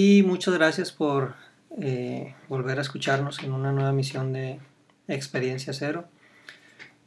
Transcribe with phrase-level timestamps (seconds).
[0.00, 1.34] Y muchas gracias por
[1.76, 4.60] eh, volver a escucharnos en una nueva emisión de
[5.08, 6.04] Experiencia Cero.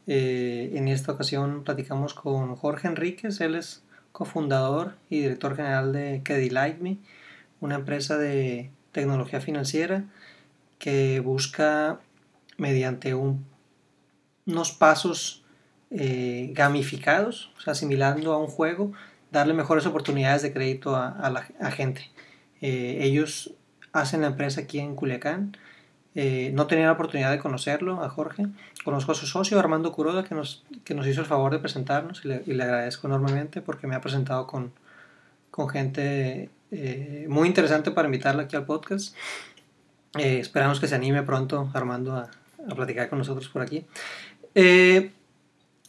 [0.06, 3.82] Eh, en esta ocasión platicamos con Jorge Enríquez, él es
[4.12, 6.20] cofundador y director general de
[6.82, 6.98] Me,
[7.62, 10.04] una empresa de tecnología financiera
[10.78, 11.98] que busca
[12.58, 15.46] mediante unos pasos
[15.90, 18.92] eh, gamificados, o sea, asimilando a un juego,
[19.30, 22.10] darle mejores oportunidades de crédito a, la gente.
[22.62, 23.52] Eh, ellos
[23.92, 25.56] hacen la empresa aquí en Culiacán.
[26.14, 28.46] Eh, no tenía la oportunidad de conocerlo, a Jorge.
[28.84, 32.24] Conozco a su socio, Armando Curoda, que nos, que nos hizo el favor de presentarnos
[32.24, 34.72] y le, agradezco enormemente porque me ha presentado con,
[35.50, 39.14] con gente eh, muy interesante para invitarla aquí al podcast.
[40.14, 42.30] esperamos que se anime pronto, Armando, a,
[42.68, 43.84] a platicar con nosotros por aquí.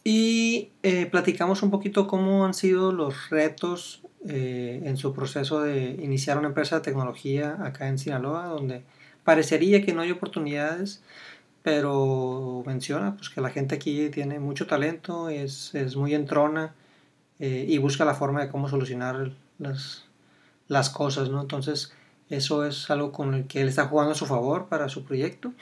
[0.05, 0.69] Y
[1.11, 6.47] platicamos un poquito cómo han sido los retos eh, en su proceso de iniciar una
[6.47, 8.83] empresa de tecnología acá en Sinaloa, donde
[9.23, 11.03] parecería que no hay oportunidades,
[11.61, 16.73] pero menciona pues, que la gente aquí tiene mucho talento, es, es muy entrona
[17.39, 20.05] eh, y busca la forma de cómo solucionar las,
[20.67, 21.41] las cosas, ¿no?
[21.41, 21.93] Entonces,
[22.29, 25.53] eso es algo con el que él está jugando a su favor para su proyecto.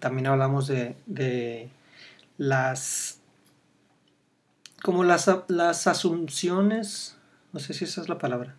[0.00, 1.68] también hablamos de, de
[2.38, 3.22] las
[4.82, 7.16] como las, las asunciones,
[7.52, 8.56] no sé si esa es la palabra,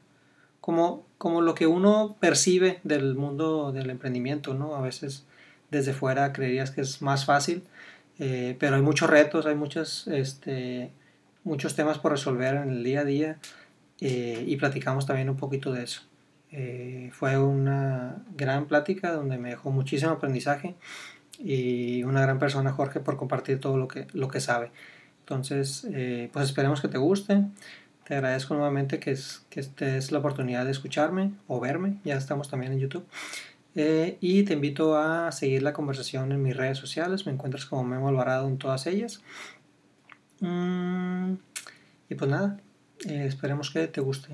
[0.62, 4.76] como, como lo que uno percibe del mundo del emprendimiento, ¿no?
[4.76, 5.26] A veces
[5.72, 7.64] desde fuera creerías que es más fácil,
[8.20, 10.92] eh, pero hay muchos retos, hay muchos, este,
[11.44, 13.38] muchos temas por resolver en el día a día
[14.00, 16.02] eh, y platicamos también un poquito de eso.
[16.52, 20.76] Eh, fue una gran plática donde me dejó muchísimo aprendizaje
[21.40, 24.72] y una gran persona Jorge por compartir todo lo que, lo que sabe.
[25.22, 27.44] Entonces, eh, pues esperemos que te guste.
[28.06, 32.00] Te agradezco nuevamente que, es, que estés la oportunidad de escucharme o verme.
[32.04, 33.06] Ya estamos también en YouTube.
[33.76, 37.26] Eh, y te invito a seguir la conversación en mis redes sociales.
[37.26, 39.22] Me encuentras como Memo Alvarado en todas ellas.
[40.42, 41.36] Mm,
[42.10, 42.60] y pues nada,
[43.06, 44.30] eh, esperemos que te guste.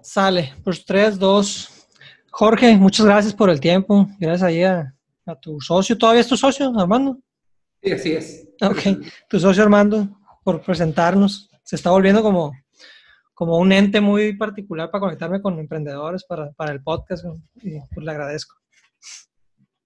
[0.00, 1.86] Sale, pues 3, 2.
[2.30, 4.08] Jorge, muchas gracias por el tiempo.
[4.18, 4.94] Gracias ahí a,
[5.26, 5.98] a tu socio.
[5.98, 7.18] ¿Todavía es tu socio, Armando?
[7.82, 8.48] Sí, así es.
[8.62, 10.08] Ok, tu socio Armando,
[10.42, 11.49] por presentarnos.
[11.62, 12.52] Se está volviendo como,
[13.34, 17.24] como un ente muy particular para conectarme con emprendedores para, para el podcast
[17.62, 18.56] y pues le agradezco.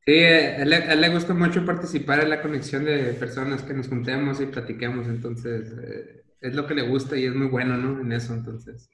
[0.06, 4.38] Sí, a él, le gusta mucho participar en la conexión de personas que nos juntemos
[4.40, 8.00] y platiquemos, entonces eh, es lo que le gusta y es muy bueno, ¿no?
[8.00, 8.90] En eso, entonces.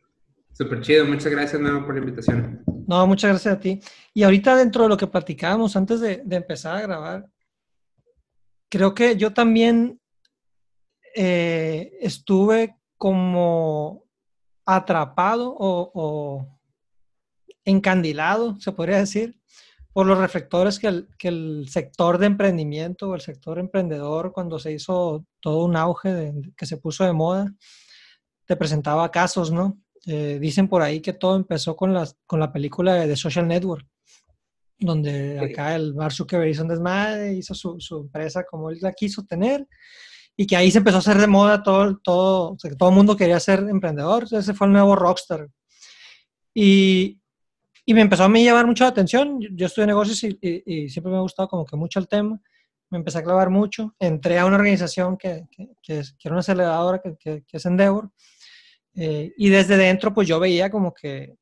[0.52, 2.62] Súper chido, muchas gracias, nuevo por la invitación.
[2.86, 3.80] No, muchas gracias a ti.
[4.14, 7.26] Y ahorita dentro de lo que platicábamos, antes de, de empezar a grabar,
[8.68, 9.99] creo que yo también
[11.14, 14.04] eh, estuve como
[14.66, 16.46] atrapado o,
[17.64, 19.38] encandilado, se podría decir,
[19.92, 20.88] por los reflectores que
[21.28, 26.66] el, sector de emprendimiento o el sector emprendedor, cuando se hizo todo un auge que
[26.66, 27.52] se puso de moda,
[28.46, 29.78] te presentaba casos, ¿no?
[30.06, 31.94] Eh, dicen por ahí que todo empezó con,
[32.26, 33.86] con la película de The Social Network
[34.80, 38.92] donde acá el Mark Zuckerberg hizo un desmadre, hizo su, su, empresa como él la
[38.92, 39.66] quiso tener,
[40.36, 42.88] y que ahí se empezó a hacer de moda todo, todo, o sea, que todo
[42.88, 45.48] el mundo quería ser emprendedor, ese fue el nuevo rockstar.
[46.54, 47.20] Y,
[47.84, 51.12] y me empezó a mí llevar mucho la atención, yo, estudié negocios y, y, siempre
[51.12, 52.40] me ha gustado como que mucho el tema,
[52.88, 56.34] me empecé a clavar mucho, entré a una organización que, que, que, es, que era
[56.34, 58.10] una aceleradora, que, que es Endeavor,
[58.94, 61.36] eh, y desde dentro pues yo veía como que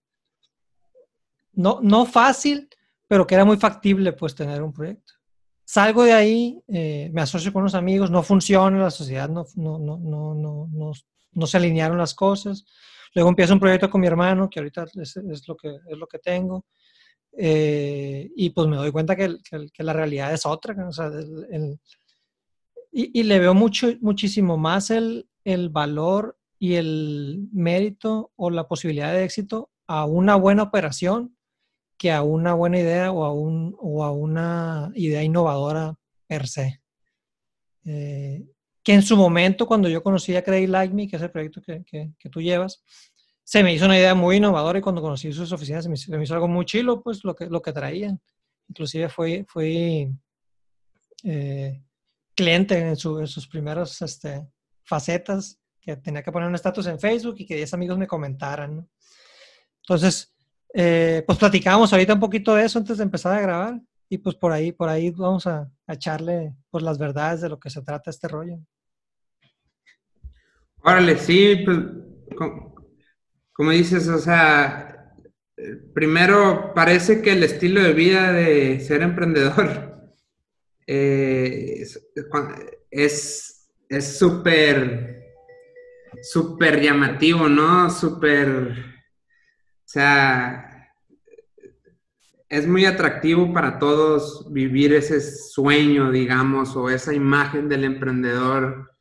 [1.53, 2.69] no, no fácil,
[3.07, 5.15] pero que era muy factible pues tener un proyecto.
[5.71, 9.79] Salgo de ahí, eh, me asocio con unos amigos, no funciona, la sociedad no, no,
[9.79, 10.95] no,
[11.35, 12.65] no, se alinearon las cosas.
[13.15, 16.07] Luego empiezo un proyecto con mi hermano, que ahorita es, es lo, que, es lo
[16.07, 16.65] que tengo.
[17.37, 19.37] Eh, y pues me doy cuenta que,
[19.71, 20.75] que, la realidad es otra.
[20.89, 21.11] O sea,
[22.91, 28.67] y, y, le veo mucho, muchísimo más el, el valor y el mérito o la
[28.67, 31.37] posibilidad de éxito a una buena operación
[31.99, 35.97] que a una buena idea o a, un, o a una idea innovadora
[36.29, 36.81] per se.
[37.85, 38.47] Eh,
[38.85, 41.61] que en su momento, cuando yo conocí a Credit Like Me, que es el proyecto
[41.61, 42.83] que, que, tú llevas,
[43.43, 46.35] se me hizo una idea muy innovadora y cuando conocí sus oficinas se me, hizo
[46.35, 48.21] algo muy chilo, pues lo que, lo que traían.
[48.69, 50.09] Inclusive fui, fui
[51.25, 51.83] eh,
[52.35, 54.47] cliente en, su, en, sus primeras este,
[54.85, 58.89] facetas, que tenía que poner un estatus en Facebook y que 10 amigos me comentaran.
[59.83, 60.35] Entonces,
[60.75, 64.37] eh, pues platicábamos ahorita un poquito de eso antes de empezar a grabar y pues
[64.37, 68.11] por ahí, por ahí vamos a, echarle pues las verdades de lo que se trata
[68.11, 68.59] este rollo.
[70.83, 71.79] Órale, sí, pues
[73.53, 75.15] como dices, o sea,
[75.95, 80.13] primero parece que el estilo de vida de ser emprendedor
[80.87, 81.85] eh,
[82.91, 85.25] es súper,
[86.23, 87.89] súper llamativo, ¿no?
[87.91, 88.98] Súper,
[89.89, 90.93] sea,
[92.49, 98.99] es muy atractivo para todos vivir ese sueño, digamos, o esa imagen del emprendedor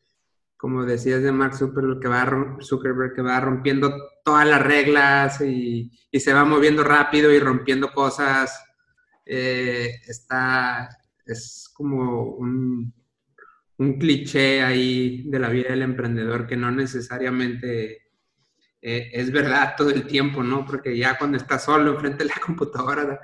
[0.58, 3.94] como decías de Mark Zuckerberg, que va, Zuckerberg, que va rompiendo
[4.26, 8.60] todas las reglas y, se va moviendo rápido y rompiendo cosas,
[9.24, 10.90] eh, está,
[11.26, 12.92] es como un,
[13.78, 18.07] un, cliché ahí de la vida del emprendedor que no necesariamente
[18.90, 20.66] eh, es verdad todo el tiempo, ¿no?
[20.66, 23.20] Porque ya cuando estás solo enfrente de la computadora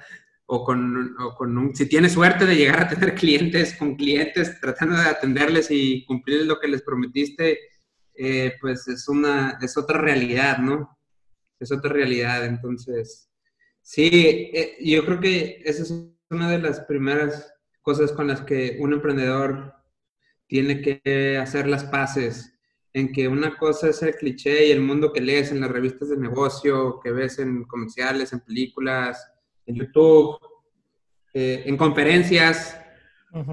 [0.45, 4.59] o con, o con un, si tienes suerte de llegar a tener clientes, con clientes,
[4.59, 7.59] tratando de atenderles y cumplir lo que les prometiste,
[8.13, 10.99] eh, pues es una, es otra realidad, ¿no?
[11.57, 13.29] Es otra realidad, entonces,
[13.81, 15.93] sí, eh, yo creo que esa es
[16.29, 19.73] una de las primeras cosas con las que un emprendedor
[20.45, 22.52] tiene que hacer las paces,
[22.93, 26.09] en que una cosa es el cliché y el mundo que lees en las revistas
[26.09, 29.31] de negocio, que ves en comerciales, en películas,
[29.65, 30.37] en YouTube,
[31.33, 32.79] eh, en conferencias,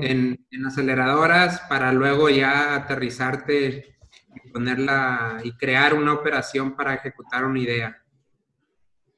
[0.00, 3.96] en, aceleradoras, para luego ya aterrizarte
[4.44, 7.96] y ponerla y crear una operación para ejecutar una idea.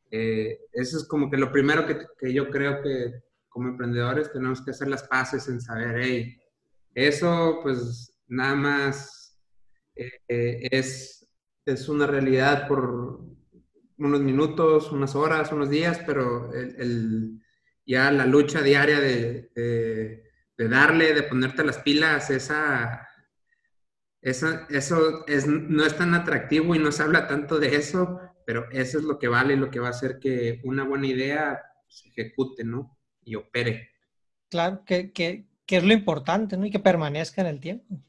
[0.08, 4.70] Eh, eso es como que lo primero que, yo creo que como emprendedores tenemos que
[4.70, 6.38] hacer las paces en saber, hey,
[6.94, 9.21] eso pues nada más
[9.94, 11.28] eh, es,
[11.64, 13.32] es una realidad por,
[13.98, 17.40] unos minutos, unas horas, unos días, pero el,
[17.86, 20.22] ya la lucha diaria de,
[20.56, 23.08] darle, de ponerte las pilas, esa,
[24.20, 28.70] esa, eso es, no es tan atractivo y no se habla tanto de eso, pero
[28.70, 32.08] eso es lo que vale, lo que va a hacer que una buena idea se
[32.08, 32.98] ejecute, ¿no?
[33.24, 33.90] Y opere.
[34.48, 36.66] Claro, que, que, que es lo importante, ¿no?
[36.66, 38.00] Y que permanezca en el tiempo.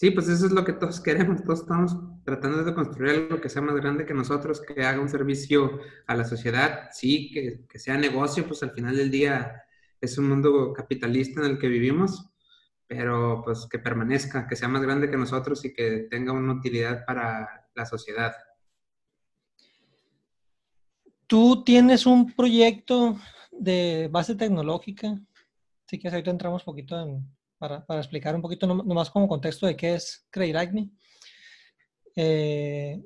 [0.00, 1.94] Sí, pues eso es lo que todos queremos, todos estamos
[2.24, 6.14] tratando de construir algo que sea más grande que nosotros, que haga un servicio a
[6.14, 9.62] la sociedad, sí, que, que sea negocio, pues al final del día
[10.00, 12.30] es un mundo capitalista en el que vivimos,
[12.86, 17.04] pero pues que permanezca, que sea más grande que nosotros y que tenga una utilidad
[17.04, 18.32] para la sociedad.
[21.26, 23.18] Tú tienes un proyecto
[23.52, 25.20] de base tecnológica,
[25.86, 29.66] sí que ahorita entramos un poquito en, para, para explicar un poquito nomás como contexto
[29.66, 30.90] de qué es Credit Acme.
[32.16, 32.98] Eh,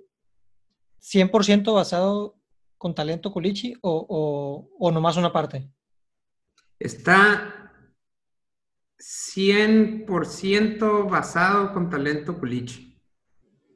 [1.01, 2.39] 100% basado
[2.79, 5.69] con talento culichi o, o, o nomás una parte?
[6.79, 7.73] Está
[8.97, 12.97] 100% basado con talento culichi.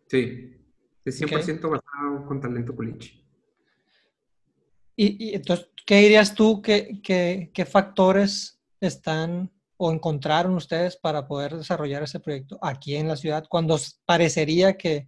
[0.06, 0.54] Sí,
[1.04, 3.26] es 100% basado con talento culichi.
[4.94, 6.62] Y, y, entonces, ¿qué dirías tú?
[6.62, 13.08] ¿Qué, qué, qué factores están o encontraron ustedes para poder desarrollar ese proyecto aquí en
[13.08, 15.06] la ciudad cuando parecería que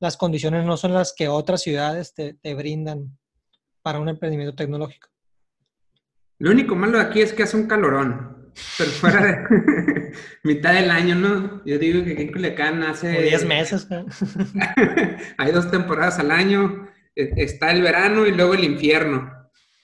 [0.00, 3.16] las condiciones no son las que otras ciudades te, brindan
[3.82, 5.08] para un emprendimiento tecnológico?
[6.38, 10.12] Lo único malo de aquí es que hace un calorón, pero fuera de
[10.44, 11.64] mitad del año, ¿no?
[11.64, 13.22] Yo digo que aquí en Culiacán hace...
[13.22, 13.86] 10 meses.
[15.38, 19.35] Hay dos temporadas al año, e, está el verano y luego el infierno.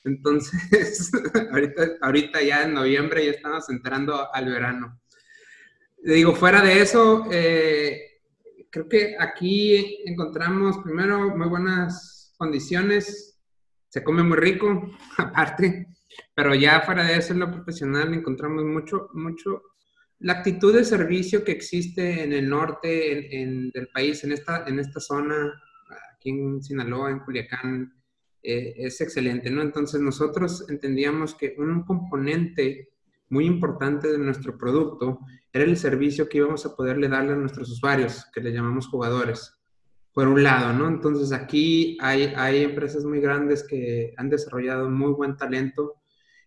[0.04, 1.10] Entonces,
[2.00, 5.00] ahorita, ya en noviembre ya estamos entrando al verano.
[6.02, 8.20] Digo, fuera de eso, eh,
[8.70, 13.38] creo que aquí encontramos primero muy buenas condiciones,
[13.88, 15.86] se come muy rico, aparte,
[16.34, 19.62] pero ya fuera de eso en lo profesional encontramos mucho, mucho,
[20.18, 25.00] la actitud de servicio que existe en el norte del país, en esta, en esta
[25.00, 25.52] zona,
[26.14, 27.92] aquí en Sinaloa, en Culiacán,
[28.42, 29.62] eh, es excelente, ¿no?
[29.62, 32.90] Entonces nosotros entendíamos que un componente
[33.28, 35.20] muy importante de nuestro producto
[35.52, 39.58] era el servicio que íbamos a poderle darle a nuestros usuarios, que le llamamos jugadores,
[40.12, 40.88] por un lado, ¿no?
[40.88, 46.02] Entonces aquí hay, hay empresas muy grandes que han desarrollado muy buen talento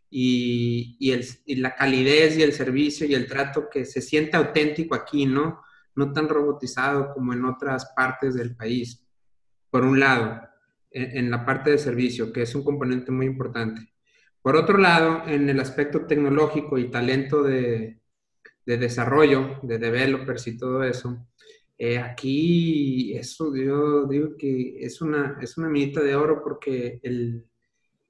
[0.10, 4.38] y, y, el, y la calidez y el servicio y el trato que se siente
[4.38, 5.62] auténtico aquí, ¿no?
[5.96, 9.08] No tan robotizado como en otras partes del país,
[9.72, 10.42] por un lado
[10.96, 13.94] en, la parte de servicio, que es un componente muy importante.
[14.42, 18.00] Por otro lado, en el aspecto tecnológico y talento de,
[18.66, 21.28] de desarrollo, de developers y todo eso,
[21.78, 27.46] eh, aquí eso yo digo que es una, es una minita de oro porque el,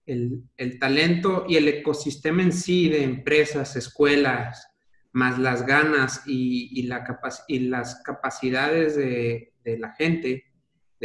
[0.06, 4.68] el, el, talento y el ecosistema en sí de empresas, escuelas,
[5.14, 7.04] más las ganas y, y, la
[7.48, 10.45] y las capacidades de, de, la gente,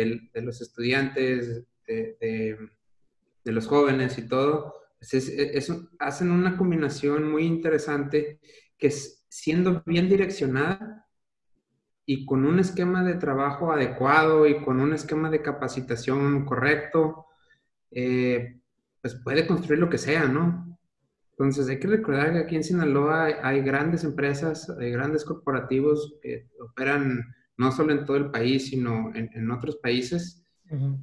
[0.04, 2.58] de, los estudiantes, de,
[3.44, 8.40] los jóvenes y todo, pues hacen una combinación muy interesante
[8.78, 11.06] que es, siendo bien direccionada
[12.04, 17.26] y con un esquema de trabajo adecuado y con un esquema de capacitación correcto,
[17.90, 18.60] eh,
[19.00, 20.78] pues puede construir lo que sea, ¿no?
[21.32, 26.50] Entonces hay que recordar que aquí en Sinaloa hay, grandes empresas, hay grandes corporativos que
[26.60, 30.42] operan no solo en todo el país, sino en, otros países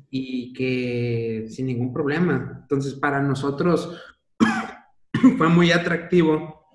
[0.10, 2.62] y que sin ningún problema.
[2.64, 3.96] Entonces para nosotros
[5.38, 6.68] fue muy atractivo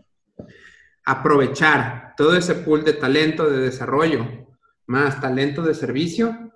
[1.04, 4.46] aprovechar todo ese pool de talento de desarrollo
[4.86, 6.52] más talento de servicio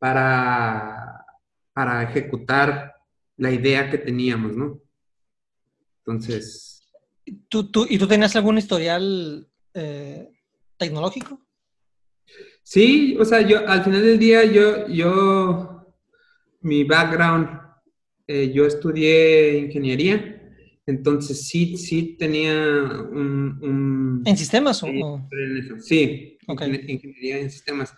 [0.00, 1.24] para,
[1.72, 2.94] para ejecutar
[3.36, 4.80] la idea que teníamos, ¿no?
[5.98, 6.82] Entonces...
[7.48, 10.28] ¿Tú, tú, ¿Y tú tenías algún historial eh,
[10.76, 11.43] tecnológico?
[12.64, 15.94] Sí, o sea, yo al final del día, yo, yo,
[16.62, 17.60] mi background,
[18.26, 20.42] eh, yo estudié ingeniería,
[20.86, 24.22] entonces sí, sí tenía un...
[24.24, 24.86] ¿En sistemas o...?
[25.78, 27.94] Sí, ingeniería en sistemas.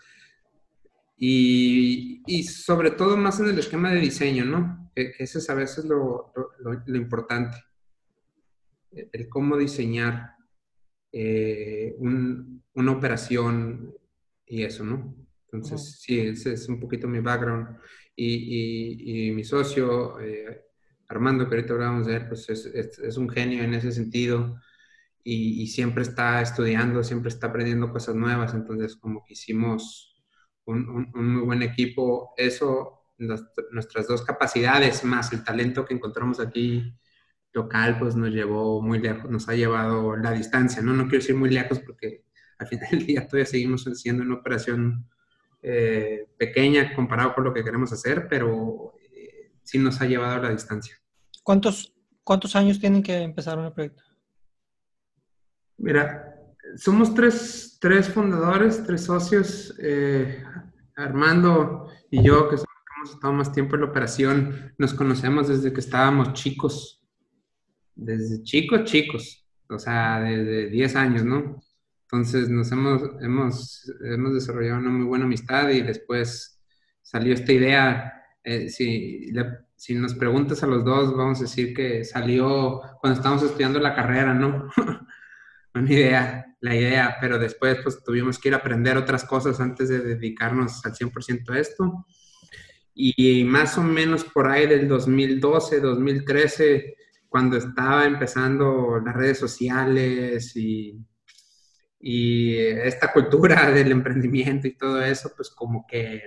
[1.17, 4.91] Y, y, sobre todo más en el esquema de diseño, ¿no?
[4.97, 7.57] Que, ese es a veces lo, lo, importante.
[8.91, 10.35] El cómo diseñar
[11.13, 13.95] eh, una operación
[14.47, 15.15] y eso, ¿no?
[15.53, 17.79] Entonces, sí, ese es un poquito mi background.
[18.15, 20.65] Y, y, mi socio, eh,
[21.09, 24.61] Armando, que ahorita hablábamos de él, pues es, es, un genio en ese sentido.
[25.23, 28.55] Y, y, siempre está estudiando, siempre está aprendiendo cosas nuevas.
[28.55, 30.17] Entonces, como que hicimos
[30.67, 32.35] un, muy buen equipo.
[32.37, 36.95] Eso, nuestras dos capacidades más el talento que encontramos aquí
[37.53, 40.93] local, pues nos llevó muy lejos, nos ha llevado la distancia, ¿no?
[40.93, 42.26] No quiero decir muy lejos porque
[42.59, 45.07] al final del día todavía seguimos haciendo una operación
[45.63, 50.43] eh, pequeña comparado con lo que queremos hacer, pero eh, sí nos ha llevado a
[50.43, 50.97] la distancia.
[51.43, 54.03] ¿Cuántos, ¿Cuántos años tienen que empezar un proyecto?
[55.79, 56.37] Mira,
[56.77, 60.43] somos tres, tres fundadores, tres socios, eh,
[60.97, 65.81] Armando y yo, que hemos estado más tiempo en la operación, nos conocemos desde que
[65.81, 67.03] estábamos chicos,
[67.95, 71.61] desde chicos, chicos, o sea, desde 10 años, ¿no?
[72.11, 76.63] Entonces nos hemos, hemos, hemos desarrollado una muy buena amistad y después
[77.03, 78.13] salió esta idea,
[78.45, 79.33] eh, si,
[79.75, 83.95] si nos preguntas a los dos, vamos a decir que salió cuando estábamos estudiando la
[83.95, 84.71] carrera, ¿no?
[85.75, 89.89] una idea, la idea, pero después pues tuvimos que ir a aprender otras cosas antes
[89.89, 92.07] de dedicarnos al 100% a esto.
[92.95, 96.97] Y más o menos por ahí del 2012, 2013,
[97.29, 101.05] cuando estaba empezando las redes sociales y,
[101.99, 106.23] y esta cultura del emprendimiento y todo eso, pues como que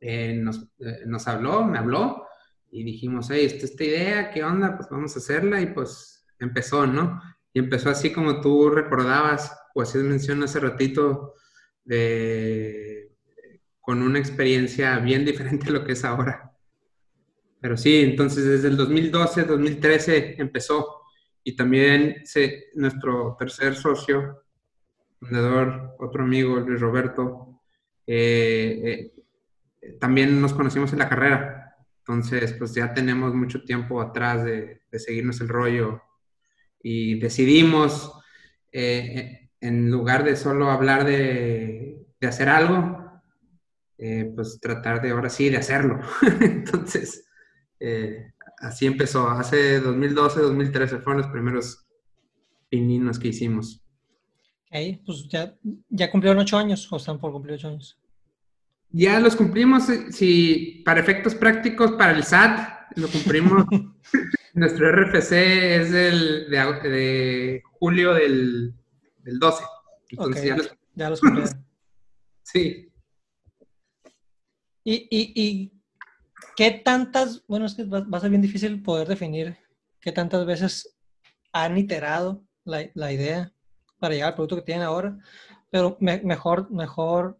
[0.00, 2.26] eh, nos, eh, nos, habló, me habló
[2.70, 4.76] y dijimos, hey, esta, esta idea, ¿qué onda?
[4.76, 7.20] Pues vamos a hacerla y pues empezó, ¿no?
[7.52, 11.34] Y empezó así como tú recordabas, o así mencioné hace ratito,
[11.84, 13.12] de,
[13.80, 16.52] con una experiencia bien diferente a lo que es ahora.
[17.60, 20.99] Pero sí, entonces desde el 2012, 2013 empezó.
[21.42, 22.22] Y también
[22.74, 24.44] nuestro tercer socio,
[25.20, 27.60] fundador, otro amigo, Luis Roberto,
[28.06, 29.12] eh,
[29.80, 31.76] eh, también nos conocimos en la carrera.
[31.98, 36.02] Entonces, pues ya tenemos mucho tiempo atrás de, de seguirnos el rollo
[36.82, 38.12] y decidimos,
[38.72, 42.98] eh, en lugar de solo hablar de, de hacer algo,
[44.34, 46.00] pues tratar de ahora sí de hacerlo.
[46.40, 47.26] Entonces,
[48.60, 49.28] así empezó.
[49.28, 51.86] Hace 2012, 2013 fueron los primeros
[52.68, 53.82] pininos que hicimos.
[54.70, 55.56] Ok, pues ya,
[55.88, 57.98] ya cumplieron ocho años o están por cumplir ocho años.
[58.90, 63.64] Ya los cumplimos, si para efectos prácticos, para el SAT, lo cumplimos
[64.54, 68.74] Nuestro RFC es el de, julio del,
[69.24, 69.64] 12.
[70.10, 71.20] Entonces ya los, ya los
[72.42, 72.92] Sí.
[74.82, 75.79] ¿Y, y, y
[76.56, 79.56] qué tantas, bueno, es que va, a ser bien difícil poder definir
[80.00, 80.96] qué tantas veces
[81.52, 83.52] han iterado la, la idea
[83.98, 85.18] para llegar al producto que tienen ahora,
[85.70, 87.38] pero mejor, mejor,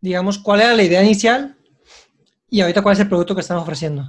[0.00, 1.56] digamos, cuál era la idea inicial
[2.48, 4.04] y ahorita cuál es el producto que están ofreciendo.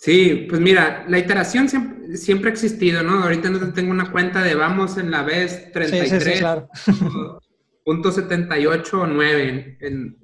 [0.00, 3.22] Sí, pues mira, la iteración siempre, ha existido, ¿no?
[3.22, 6.22] Ahorita no tengo una cuenta de vamos en la vez 33.
[6.22, 6.68] Sí, sí, claro.
[7.90, 9.78] punto 78 o 9.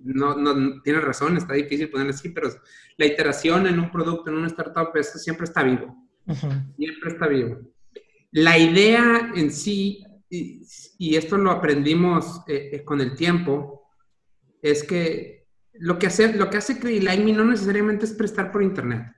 [0.05, 2.49] no, no, tienes razón, está difícil ponerlo así, pero
[2.97, 6.09] la iteración en un producto, en una startup, eso siempre está vivo.
[6.77, 7.59] Siempre está vivo.
[8.31, 13.91] La idea en sí, y, esto lo aprendimos eh, eh, con el tiempo,
[14.63, 17.03] es que lo que hace, lo que hace Credit
[17.35, 19.13] no necesariamente es prestar por internet.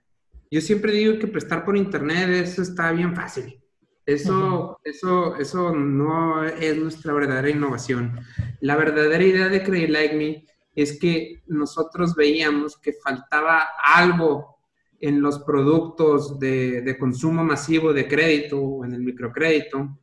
[0.50, 3.62] Yo siempre digo que prestar por internet eso está bien fácil.
[4.08, 8.18] Eso, eso, eso no es nuestra verdadera innovación.
[8.60, 14.56] La verdadera idea de Credit Like Me es que nosotros veíamos que faltaba algo
[14.98, 19.98] en los productos de, de consumo masivo de crédito o en el microcrédito,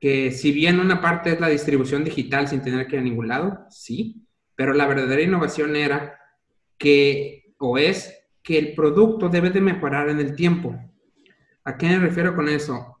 [0.00, 3.28] que si bien una parte es la distribución digital sin tener que ir a ningún
[3.28, 4.26] lado, sí,
[4.56, 6.18] pero la verdadera innovación era
[6.76, 8.12] que, o es,
[8.42, 10.76] que el producto debe de mejorar en el tiempo.
[11.64, 12.98] ¿A qué me refiero con eso?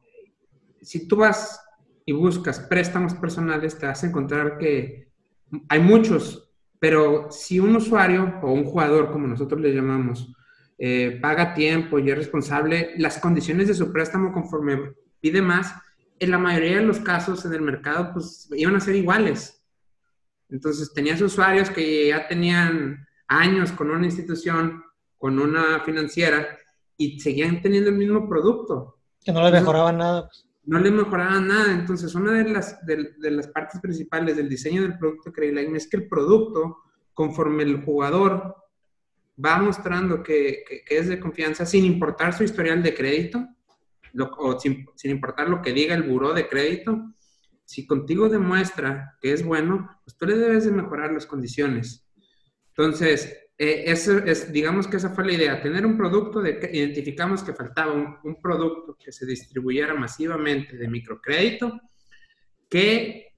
[0.80, 1.60] Si tú vas
[2.06, 5.12] y buscas préstamos personales, te vas a encontrar que
[5.68, 10.34] hay muchos, pero si un usuario o un jugador, como nosotros le llamamos,
[10.78, 15.74] eh, paga tiempo y es responsable, las condiciones de su préstamo conforme pide más,
[16.18, 19.62] en la mayoría de los casos en el mercado, pues iban a ser iguales.
[20.48, 24.82] Entonces, tenías usuarios que ya tenían años con una institución,
[25.18, 26.58] con una financiera,
[26.96, 28.98] y seguían teniendo el mismo producto.
[29.22, 30.28] Que no les mejoraban nada.
[30.28, 30.46] Pues.
[30.66, 31.72] No les mejoraban nada.
[31.72, 35.98] Entonces, una de las, de, las partes principales del diseño del producto Credit es que
[35.98, 36.78] el producto,
[37.12, 38.56] conforme el jugador
[39.42, 43.46] va mostrando que, que, es de confianza, sin importar su historial de crédito,
[44.38, 47.12] o sin, sin, importar lo que diga el buró de crédito,
[47.64, 52.06] si contigo demuestra que es bueno, pues tú le debes de mejorar las condiciones.
[52.68, 56.76] Entonces, eh, eso es, digamos que esa fue la idea, tener un producto de que
[56.76, 61.80] identificamos que faltaba un, producto que se distribuyera masivamente de microcrédito,
[62.68, 63.32] que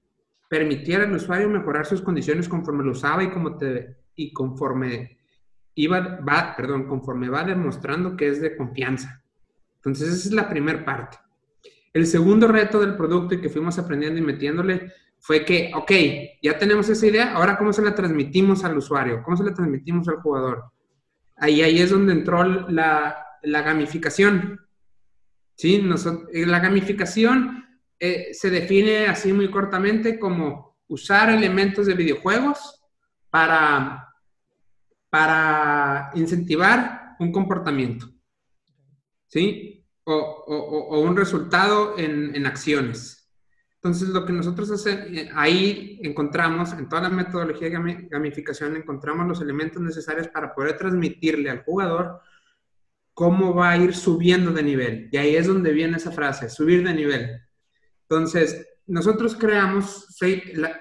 [0.49, 5.19] permitiera al usuario mejorar sus condiciones conforme lo usaba y, como te, y conforme
[5.75, 9.23] iba, va, perdón, conforme va demostrando que es de confianza.
[9.75, 11.17] Entonces, esa es la primera parte.
[11.93, 15.91] El segundo reto del producto y que fuimos aprendiendo y metiéndole fue que, ok,
[16.41, 20.07] ya tenemos esa idea, ahora cómo se la transmitimos al usuario, cómo se la transmitimos
[20.07, 20.71] al jugador.
[21.35, 24.59] Ahí, ahí es donde entró la, la gamificación.
[25.55, 25.83] ¿Sí?
[26.33, 27.65] Eh, la gamificación
[27.99, 32.83] eh, se define así muy cortamente como usar elementos de videojuegos
[33.29, 34.07] para,
[35.09, 38.07] para incentivar un comportamiento.
[39.27, 39.83] ¿Sí?
[40.05, 43.16] O, o, o un resultado en, en acciones.
[43.87, 49.25] Entonces, lo que nosotros hacemos, eh, ahí encontramos, en toda la metodología de gamificación, encontramos
[49.25, 52.19] los elementos necesarios para poder transmitirle al jugador
[53.13, 55.09] cómo va a ir subiendo de nivel.
[55.09, 57.41] Y ahí es donde viene esa frase, subir de nivel.
[58.01, 60.05] Entonces, nosotros creamos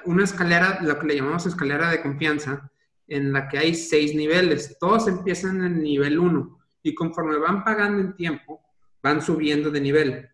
[0.05, 2.73] una escalera, lo que le llamamos escalera de confianza,
[3.07, 4.79] en la que hay seis niveles.
[4.81, 8.63] Todos empiezan en el nivel 1 y conforme van pagando en tiempo,
[9.01, 10.29] van subiendo de nivel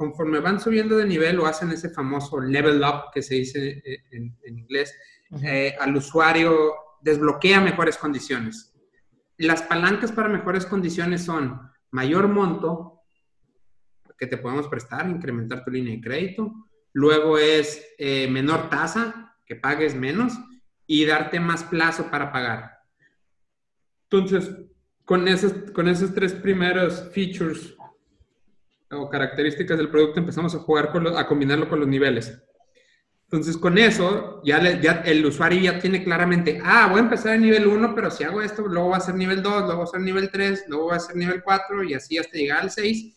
[0.00, 4.02] conforme van subiendo de nivel o hacen ese famoso level up que se dice eh,
[4.12, 4.96] en, inglés,
[5.42, 8.72] eh, al usuario desbloquea mejores condiciones.
[9.36, 11.60] Las palancas para mejores condiciones son
[11.90, 13.02] mayor monto
[14.16, 16.50] que te podemos prestar, incrementar tu línea de crédito.
[16.94, 20.32] Luego es eh, menor tasa, que pagues menos
[20.86, 22.78] y darte más plazo para pagar.
[24.04, 24.50] Entonces,
[25.04, 27.76] con esos, con esos tres primeros features
[28.90, 32.42] o características del producto empezamos a jugar con a combinarlo con los niveles.
[33.24, 37.42] Entonces, con eso, ya, ya el usuario ya tiene claramente, ah, voy a empezar en
[37.42, 39.86] nivel 1, pero si hago esto, luego va a ser nivel 2, luego va a
[39.86, 43.16] ser nivel 3, luego va a ser nivel 4 y así hasta llegar al 6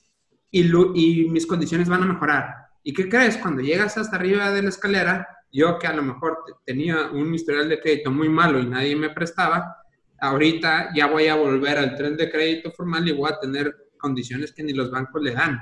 [0.51, 2.53] y, y mis condiciones van a mejorar.
[2.83, 3.37] ¿Y qué crees?
[3.37, 7.67] Cuando llegas hasta arriba de la escalera, yo que a lo mejor tenía un historial
[7.67, 9.77] de crédito muy malo y nadie me prestaba,
[10.19, 14.51] ahorita ya voy a volver al tren de crédito formal y voy a tener condiciones
[14.51, 15.61] que ni los bancos le dan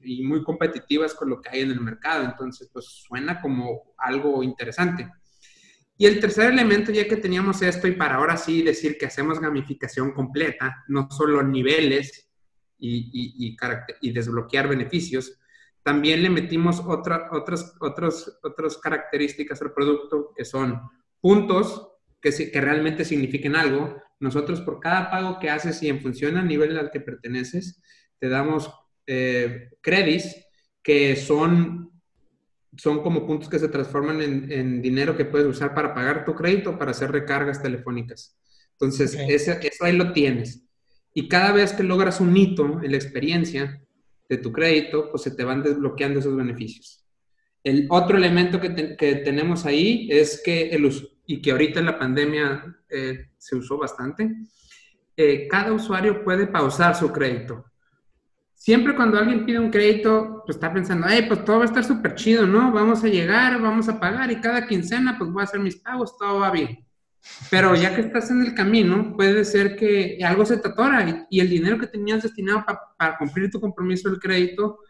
[0.00, 2.24] y muy competitivas con lo que hay en el mercado.
[2.24, 5.10] Entonces, pues suena como algo interesante.
[5.98, 9.38] Y el tercer elemento, ya que teníamos esto, y para ahora sí decir que hacemos
[9.38, 12.30] gamificación completa, no solo niveles
[12.78, 13.56] y,
[14.00, 15.38] y, desbloquear beneficios,
[15.82, 20.80] también le metimos otra, otras, otros, otras características al producto que son
[21.20, 21.88] puntos
[22.20, 26.46] que, que realmente signifiquen algo, nosotros por cada pago que haces y en función al
[26.46, 27.82] nivel al que perteneces,
[28.18, 28.70] te damos
[29.06, 30.36] eh, credits
[30.82, 31.90] que son,
[32.76, 36.78] son como puntos que se transforman en, dinero que puedes usar para pagar tu crédito
[36.78, 38.38] para hacer recargas telefónicas.
[38.72, 40.66] Entonces, eso ahí lo tienes.
[41.12, 43.82] Y cada vez que logras un hito en la experiencia
[44.28, 47.04] de tu crédito, pues se te van desbloqueando esos beneficios.
[47.64, 51.86] El otro elemento que, que tenemos ahí es que el uso, y que ahorita en
[51.86, 54.34] la pandemia eh, se usó bastante,
[55.16, 57.64] eh, cada usuario puede pausar su crédito.
[58.52, 61.84] siempre cuando alguien pide un crédito, pues está pensando, hey, pues todo va a estar
[61.84, 62.72] súper chido, ¿no?
[62.72, 66.18] Vamos a llegar, vamos a pagar y cada quincena pues voy a hacer mis pagos,
[66.18, 66.84] todo va bien.
[67.48, 70.68] Pero ya que estás en el camino, puede ser que algo se te
[71.30, 72.64] y, el dinero que tenías destinado
[72.98, 74.80] para cumplir tu compromiso del crédito,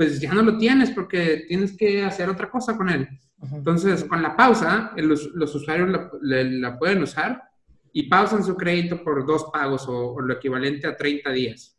[0.00, 3.06] pues ya no lo tienes porque tienes que hacer otra cosa con él.
[3.52, 5.90] Entonces, con la pausa, los, los usuarios
[6.22, 7.42] la, pueden usar
[7.92, 11.78] y pausan su crédito por dos pagos o, lo equivalente a 30 días.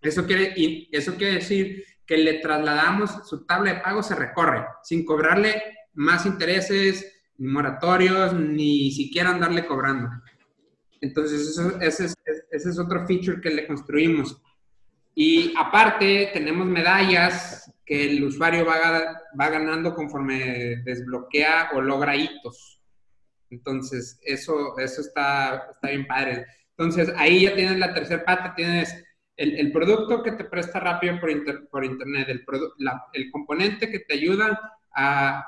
[0.00, 4.64] Eso quiere, y eso quiere decir que le trasladamos su tabla de pago, se recorre
[4.82, 10.08] sin cobrarle más intereses, ni moratorios, ni siquiera andarle cobrando.
[10.98, 12.14] Entonces, eso, ese, es,
[12.50, 14.40] ese es otro feature que le construimos.
[15.14, 22.80] Y aparte, tenemos medallas que el usuario va, va ganando conforme desbloquea o logra hitos.
[23.50, 26.46] Entonces, eso, eso está, está bien padre.
[26.76, 29.04] Entonces, ahí ya tienes la tercera pata, tienes
[29.36, 32.44] el, el producto que te presta rápido por, por internet, el,
[33.12, 34.60] el componente que te ayuda
[34.94, 35.46] a,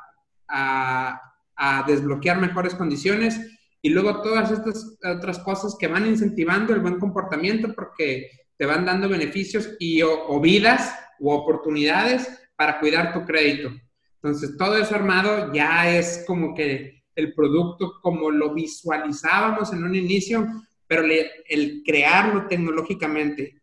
[0.49, 1.21] a,
[1.57, 3.41] a desbloquear mejores condiciones
[3.83, 8.85] y luego todas estas otras cosas que van incentivando el buen comportamiento porque te van
[8.85, 13.71] dando beneficios y o, vidas u oportunidades para cuidar tu crédito.
[14.15, 19.95] Entonces, todo eso armado ya es como que el producto como lo visualizábamos en un
[19.95, 20.47] inicio,
[20.87, 23.63] pero el crearlo tecnológicamente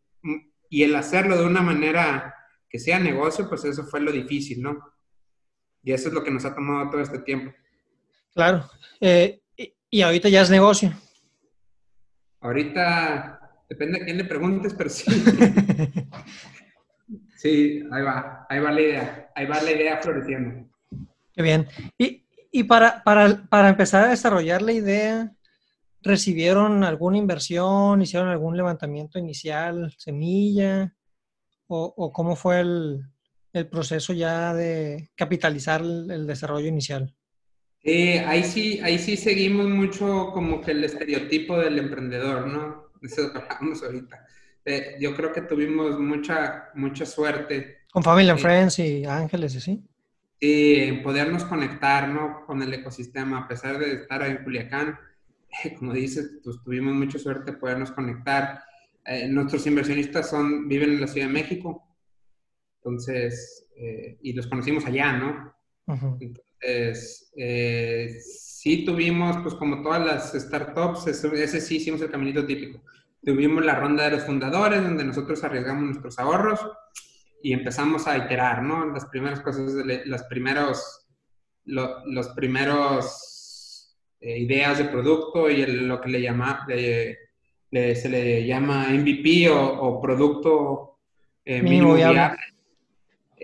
[0.69, 2.33] y el hacerlo de una manera
[2.67, 4.79] que sea negocio, pues eso fue lo difícil, ¿no?
[5.83, 7.53] Y eso es lo que nos ha tomado todo este tiempo.
[8.33, 8.67] Claro.
[8.99, 9.41] Eh,
[9.89, 10.91] y ahorita ya es negocio.
[12.39, 13.42] Ahorita
[13.73, 15.05] depende a quién le preguntes, pero sí.
[17.35, 20.69] sí, ahí va, ahí va la idea, ahí va la idea floreciendo.
[21.33, 21.67] Qué bien.
[21.97, 25.31] Y, y para, para, para, empezar a desarrollar la idea,
[26.01, 28.01] ¿recibieron alguna inversión?
[28.01, 30.93] ¿Hicieron algún levantamiento inicial, semilla?
[31.65, 33.01] ¿O, o cómo fue el,
[33.53, 37.15] el, proceso ya de capitalizar el, el desarrollo inicial?
[37.81, 42.82] Eh, ahí sí, ahí sí seguimos mucho como que el estereotipo del emprendedor, ¿no?
[43.03, 44.25] Eso lo hablamos ahorita.
[44.65, 47.79] Eh, yo creo que tuvimos mucha, mucha suerte.
[47.91, 49.83] Con Family and eh, Friends y Ángeles, ¿sí?
[50.39, 52.45] Sí, en podernos conectar, ¿no?
[52.45, 54.97] Con el ecosistema, a pesar de estar en Culiacán,
[55.77, 58.63] como dices, pues tuvimos mucha suerte de podernos conectar.
[59.29, 61.87] nuestros inversionistas son, viven en la Ciudad de México,
[62.77, 63.67] entonces,
[64.21, 65.53] y los conocimos allá, ¿no?
[66.19, 68.19] Entonces, eh,
[68.63, 72.81] sí tuvimos, pues como todas las startups, ese, sí hicimos el caminito típico.
[73.21, 76.65] Tuvimos la ronda de los fundadores, donde nosotros arriesgamos nuestros ahorros
[77.41, 78.85] y empezamos a iterar, ¿no?
[78.85, 79.73] Las primeras cosas,
[80.05, 81.05] las primeros,
[81.65, 89.49] los primeros eh, ideas de producto y lo que le llama, se le llama MVP
[89.49, 90.99] o, producto
[91.43, 92.37] eh, mínimo viable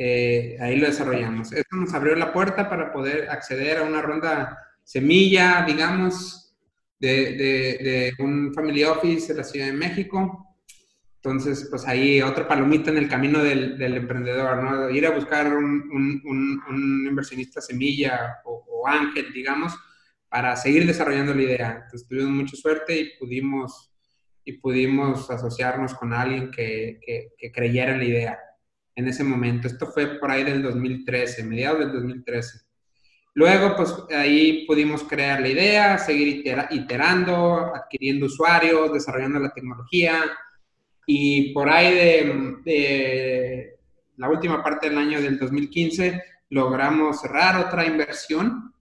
[0.02, 1.52] eh, ahí lo desarrollamos.
[1.52, 4.58] Eso nos abrió la puerta para poder acceder a una ronda
[4.90, 6.52] semilla, digamos,
[7.00, 10.58] de, un family office de la Ciudad de México.
[11.18, 14.90] Entonces, pues ahí otra palomita en el camino del, emprendedor, ¿no?
[14.90, 19.78] Ir a buscar un, inversionista semilla o, ángel, digamos,
[20.28, 21.82] para seguir desarrollando la idea.
[21.84, 23.94] Entonces, tuvimos mucha suerte y pudimos,
[24.44, 27.00] y pudimos asociarnos con alguien que,
[27.38, 28.40] que creyera en la idea
[28.96, 29.68] en ese momento.
[29.68, 32.69] Esto fue por ahí del 2013, mediados del 2013.
[33.40, 40.26] Luego, pues ahí pudimos crear la idea, seguir iterando, adquiriendo usuarios, desarrollando la tecnología.
[41.08, 41.96] Y por ahí
[42.66, 43.76] de,
[44.18, 48.74] la última parte del año del 2015, logramos cerrar otra inversión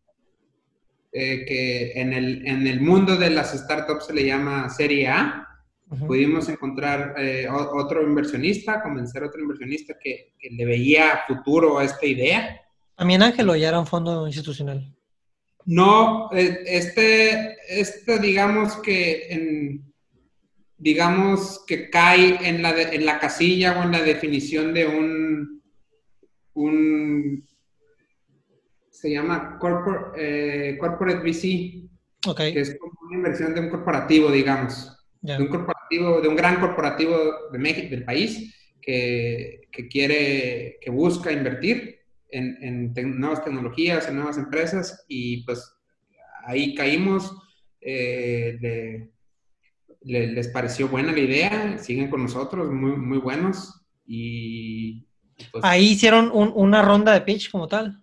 [1.13, 5.49] eh, que en el, en el mundo de las startups se le llama Serie A
[6.07, 12.05] Pudimos encontrar eh, otro inversionista, convencer a otro inversionista que, le veía futuro a esta
[12.05, 12.61] idea.
[12.99, 14.93] ¿También Ángelo ya era un fondo institucional?
[15.67, 19.95] No, eh, este, este digamos que en,
[20.77, 25.63] digamos que cae en la, en la casilla o en la definición de un,
[26.55, 27.47] un
[28.91, 31.89] se llama corporate, eh, corporate VC,
[32.27, 32.53] okay.
[32.53, 36.61] que es como una inversión de un corporativo, digamos de un corporativo, de un gran
[36.61, 37.17] corporativo
[37.53, 41.98] de México, del país, que, que quiere, que busca invertir
[42.31, 45.75] en, en nuevas tecnologías, en nuevas empresas, y pues
[46.45, 47.33] ahí caímos,
[47.81, 49.09] eh,
[50.03, 55.07] les pareció buena la idea, siguen con nosotros, muy, muy buenos, y...
[55.53, 58.03] Pues ahí hicieron una ronda de pitch como tal.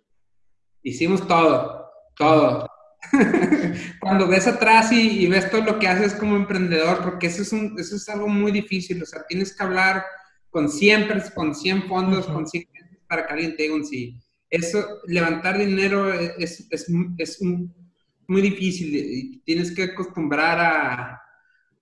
[0.83, 1.85] Hicimos todo,
[2.15, 2.65] todo.
[3.99, 7.75] Cuando ves atrás y, ves todo lo que haces como emprendedor, porque eso es, un,
[7.77, 10.05] eso es algo muy difícil, o sea, tienes que hablar
[10.49, 12.67] con 100, con 100 fondos, con 100
[13.07, 14.19] para que alguien te diga un sí.
[14.49, 16.87] Eso, levantar dinero es, es,
[17.17, 19.41] es muy difícil.
[19.43, 21.21] Tienes que acostumbrar a,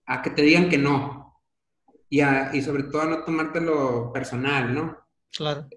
[0.06, 1.42] a que te digan que no.
[2.10, 4.98] Y, y sobre todo a no tomártelo personal, ¿no?
[5.36, 5.68] Claro.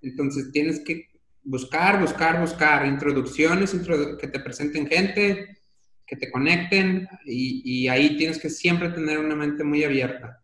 [0.00, 1.08] Entonces tienes que
[1.42, 3.74] buscar, buscar, buscar introducciones
[4.20, 5.58] que te presenten gente,
[6.06, 10.42] que te conecten y, y, ahí tienes que siempre tener una mente muy abierta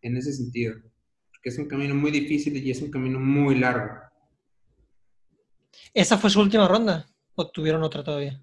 [0.00, 0.76] en ese sentido,
[1.42, 3.90] porque es un camino muy difícil y es un camino muy largo.
[5.92, 8.40] ¿Esa fue su última ronda o tuvieron otra todavía?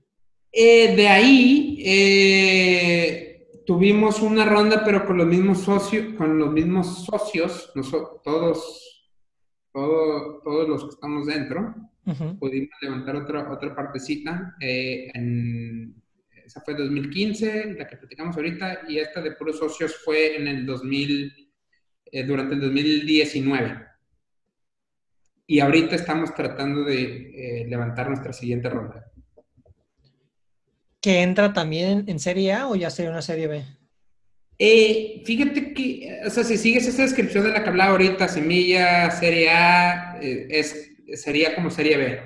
[0.51, 7.05] Eh, de ahí eh, tuvimos una ronda, pero con los mismos socios, con los mismos
[7.05, 7.71] socios,
[8.21, 9.09] todos,
[9.71, 11.73] todos los que estamos dentro,
[12.37, 14.57] pudimos levantar otra, otra partecita.
[14.59, 15.09] Eh,
[16.45, 20.65] esa fue 2015, la que platicamos ahorita, y esta de puros socios fue en el
[20.65, 21.48] 2000,
[22.25, 23.85] durante el 2019.
[25.47, 29.09] Y ahorita estamos tratando de levantar nuestra siguiente ronda
[31.01, 33.63] que entra también en Serie A o ya sería una Serie B?
[34.57, 39.09] Eh, fíjate que, o sea, si sigues esa descripción de la que hablaba ahorita, semilla,
[39.11, 42.19] Serie A, eh, es, sería como Serie B.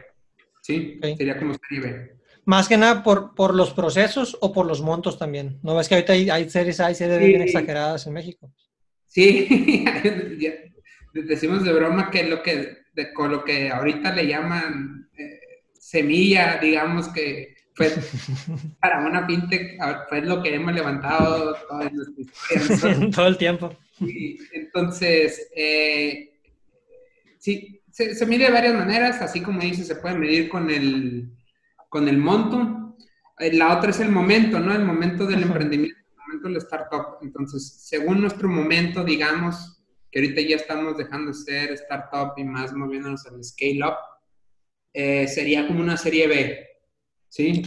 [0.62, 1.00] ¿Sí?
[1.18, 2.14] Sería como Serie B.
[2.46, 5.60] Más que nada por, por los procesos o por los montos también.
[5.62, 8.52] ¿No ves que ahorita hay, series A y series B bien exageradas en México?
[9.14, 9.86] Sí,
[11.14, 12.78] decimos de broma que lo que,
[13.14, 15.40] con lo que ahorita le llaman eh,
[15.74, 17.94] semilla, digamos que pues
[18.82, 19.78] para una fintech
[20.10, 21.56] fue lo que hemos levantado
[23.14, 23.76] todo el tiempo.
[24.54, 26.40] entonces, eh,
[27.38, 31.30] sí, se, mide de varias maneras, así como dice, se puede medir con el,
[31.88, 32.98] con el monto.
[33.38, 34.74] Eh, la otra es el momento, ¿no?
[34.74, 36.03] El momento del emprendimiento,
[36.48, 37.18] el momento del startup.
[37.22, 42.74] Entonces, según nuestro momento, digamos, que ahorita ya estamos dejando de ser startup y más
[42.74, 43.96] moviéndonos al scale up,
[44.94, 46.68] eh, sería como una serie B.
[47.30, 47.64] ¿sí?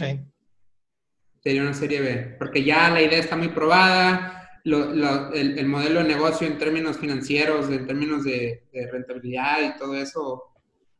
[1.41, 6.45] Sería una serie B, porque ya la idea está muy probada, el, modelo de negocio
[6.45, 10.43] en términos financieros, en términos de, rentabilidad y todo eso,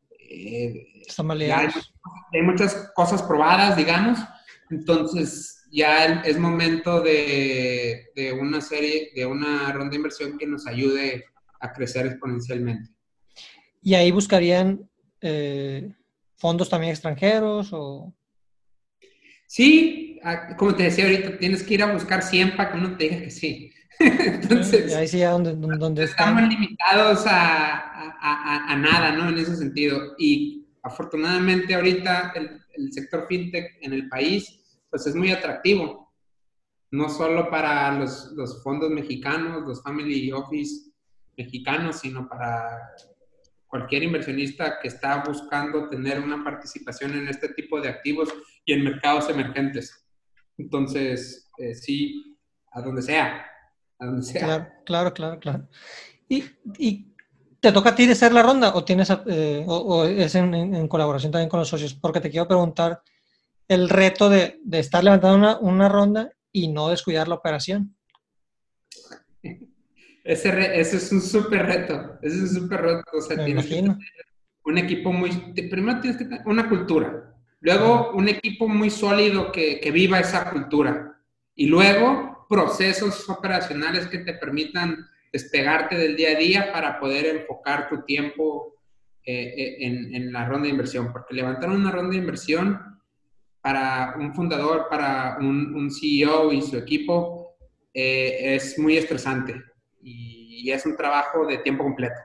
[0.10, 1.50] eh, está mal hay,
[2.34, 4.20] hay, muchas cosas probadas, digamos,
[4.70, 8.10] entonces ya es momento de,
[8.42, 11.26] una serie, de una ronda de inversión que nos ayude
[11.60, 12.90] a crecer exponencialmente.
[13.84, 14.90] ¿Y ahí buscarían
[15.22, 15.94] eh,
[16.36, 18.12] fondos también extranjeros o...?
[19.46, 20.20] Sí,
[20.58, 23.20] como te decía ahorita, tienes que ir a buscar 100 para que uno te diga
[23.22, 23.72] que sí.
[24.00, 29.30] Entonces, ahí sí, donde, donde estamos limitados a, a, nada, ¿no?
[29.30, 30.16] En ese sentido.
[30.18, 34.57] Y afortunadamente ahorita el, el, sector fintech en el país,
[34.90, 36.14] pues es muy atractivo.
[36.92, 40.92] No solo para los, los fondos mexicanos, los family office
[41.36, 42.94] mexicanos, sino para
[43.68, 48.34] cualquier inversionista que está buscando tener una participación en este tipo de activos
[48.66, 50.08] y en mercados emergentes.
[50.58, 52.38] Entonces, eh, sí,
[52.72, 53.46] a donde sea,
[54.00, 54.42] a donde sea.
[54.42, 55.68] Claro, claro, claro, claro.
[56.30, 56.44] ¿Y,
[56.78, 57.14] y
[57.60, 61.32] te toca a ti de hacer la ronda o, tienes, eh, o, es en, colaboración
[61.32, 61.94] también con los socios?
[61.94, 63.02] Porque te quiero preguntar
[63.68, 67.96] el reto de, de estar levantando una, una ronda y no descuidar la operación.
[70.28, 72.20] Ese, ese es un súper reto.
[72.22, 73.04] Ese es un súper reto.
[73.14, 73.98] O sea, tienes que tener
[74.64, 75.32] un equipo muy.
[75.70, 77.34] Primero tienes que tener una cultura.
[77.62, 81.18] Luego, un equipo muy sólido que, que, viva esa cultura.
[81.56, 87.88] Y luego, procesos operacionales que te permitan despegarte del día a día para poder enfocar
[87.88, 88.76] tu tiempo
[89.24, 91.14] eh, eh, en, en, la ronda de inversión.
[91.14, 92.97] Porque levantar una ronda de inversión
[93.68, 97.58] para un fundador, para un, un CEO y su equipo,
[97.94, 99.62] eh, es muy estresante
[100.02, 102.16] y, es un trabajo de tiempo completo.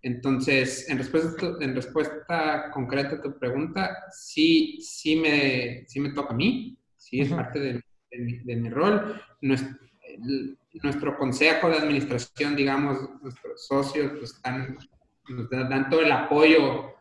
[0.00, 6.32] Entonces, en respuesta, en respuesta concreta a tu pregunta, sí, sí, me, sí me toca
[6.32, 7.82] a mí, sí es parte de,
[8.44, 9.20] de, mi, rol.
[9.40, 9.76] Nuestro,
[10.84, 14.78] nuestro, consejo de administración, digamos, nuestros socios pues, están,
[15.28, 16.94] nos dan todo el apoyo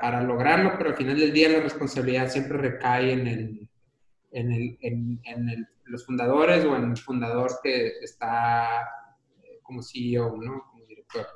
[0.00, 3.68] para, lograrlo, pero al final del día la responsabilidad siempre recae en
[5.84, 8.82] los fundadores o en el fundador que está
[9.42, 10.64] eh, como CEO, ¿no?
[10.70, 11.26] Como director.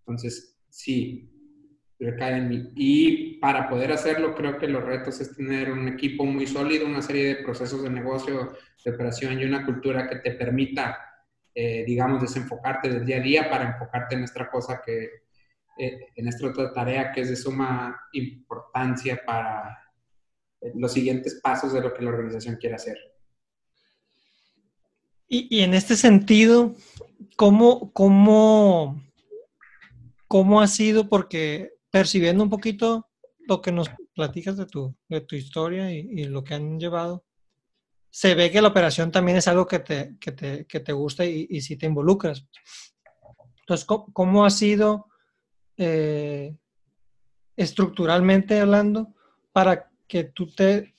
[0.00, 1.30] Entonces, sí,
[1.98, 2.72] recae en mí.
[2.74, 7.02] Y para poder hacerlo, creo que los retos es tener un equipo muy sólido, una
[7.02, 10.98] serie de procesos de negocio, de operación y una cultura que te permita,
[11.54, 15.27] eh, digamos, desenfocarte del día a día para enfocarte en nuestra cosa que,
[15.78, 19.78] en nuestra otra tarea que es de suma importancia para
[20.74, 22.98] los siguientes pasos de lo que la organización quiere hacer.
[25.30, 26.74] Y, en este sentido,
[27.36, 29.02] ¿cómo, cómo,
[30.26, 31.08] cómo ha sido?
[31.08, 33.08] Porque percibiendo un poquito
[33.46, 37.26] lo que nos platicas de tu, de tu historia y, lo que han llevado,
[38.10, 41.26] se ve que la operación también es algo que te, que te, que te gusta
[41.26, 42.46] y, y, si te involucras.
[43.60, 45.08] Entonces, ¿cómo, ha sido
[45.78, 46.56] eh,
[47.56, 49.14] estructuralmente hablando
[49.52, 50.94] para que tú te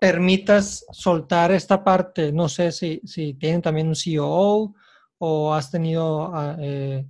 [0.00, 2.32] permitas soltar esta parte?
[2.32, 4.74] No sé si, si tienen también un CEO
[5.18, 7.06] o has tenido, ah, eh,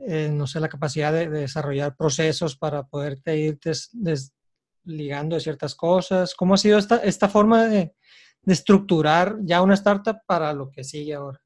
[0.00, 3.58] eh, no sé, la capacidad de, desarrollar procesos para poderte ir
[3.92, 6.34] desligando de ciertas cosas.
[6.34, 7.94] ¿Cómo ha sido esta, esta forma de,
[8.42, 11.40] de estructurar ya una startup para lo que sigue ahora?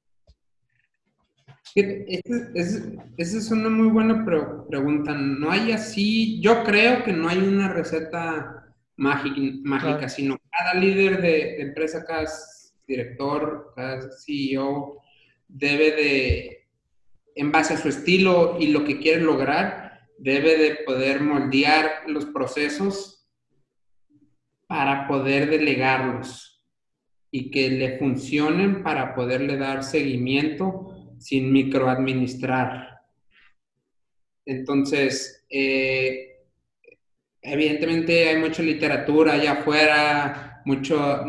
[1.75, 4.25] Esa es una muy buena
[4.69, 5.13] pregunta.
[5.13, 11.61] No hay así, yo creo que no hay una receta mágica, sino cada líder de,
[11.63, 12.29] empresa, cada
[12.87, 15.01] director, cada CEO
[15.49, 16.69] debe de,
[17.35, 22.27] en base a su estilo y lo que quiere lograr, debe de poder moldear los
[22.27, 23.29] procesos
[24.69, 26.65] para poder delegarlos
[27.31, 30.94] y que le funcionen para poderle dar seguimiento
[31.25, 33.01] sin microadministrar.
[34.45, 36.45] Entonces, eh,
[37.41, 41.25] evidentemente hay mucha literatura allá afuera, mucho,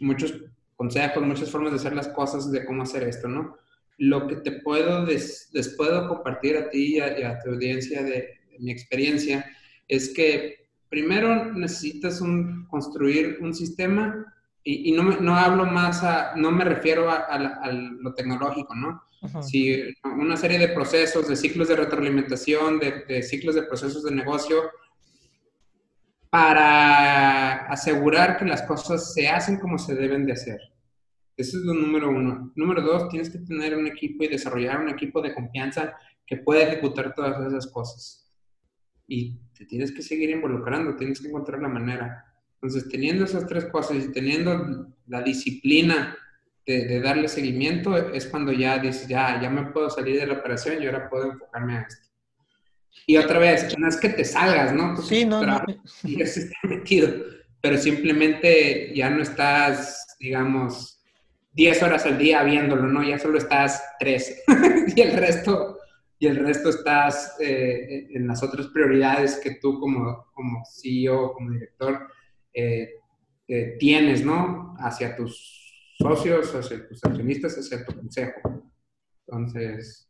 [0.00, 0.34] muchos
[0.76, 3.56] consejos, muchas formas de hacer las cosas, de cómo hacer esto, ¿no?
[3.96, 8.70] Lo que te puedo, les puedo compartir a ti y a, tu audiencia de, mi
[8.70, 9.46] experiencia
[9.86, 12.22] es que primero necesitas
[12.68, 14.26] construir un sistema
[14.62, 19.07] y, no, no, hablo más a, no me refiero a, lo tecnológico, ¿no?
[19.42, 24.70] Si una serie de procesos, de ciclos de retroalimentación, de, ciclos de procesos de negocio,
[26.30, 30.60] para asegurar que las cosas se hacen como se deben de hacer.
[31.36, 32.52] Eso es lo número uno.
[32.54, 36.62] Número dos, tienes que tener un equipo y desarrollar un equipo de confianza que pueda
[36.62, 38.30] ejecutar todas esas cosas.
[39.06, 42.24] Y te tienes que seguir involucrando, tienes que encontrar la manera.
[42.54, 46.16] Entonces, teniendo esas tres cosas y teniendo la disciplina
[46.68, 50.82] de, darle seguimiento, es cuando ya dices, ya, ya me puedo salir de la operación
[50.82, 52.06] y ahora puedo enfocarme a esto.
[53.06, 54.96] Y otra vez, no es que te salgas, ¿no?
[54.98, 55.62] sí, no, no.
[56.04, 57.08] Y estás metido,
[57.62, 61.02] pero simplemente ya no estás, digamos,
[61.52, 63.02] 10 horas al día viéndolo, ¿no?
[63.02, 64.44] Ya solo estás 3
[64.96, 65.78] y el resto
[66.20, 71.52] y el resto estás eh, en las otras prioridades que tú como, como CEO, como
[71.52, 72.08] director,
[72.52, 72.94] eh,
[73.46, 74.74] eh, tienes, ¿no?
[74.80, 75.67] Hacia tus
[75.98, 78.70] socios, hacia tus accionistas, hacia tu consejo.
[79.26, 80.08] Entonces,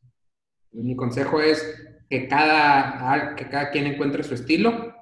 [0.72, 1.64] mi consejo es
[2.08, 4.94] que cada, que cada quien encuentre su estilo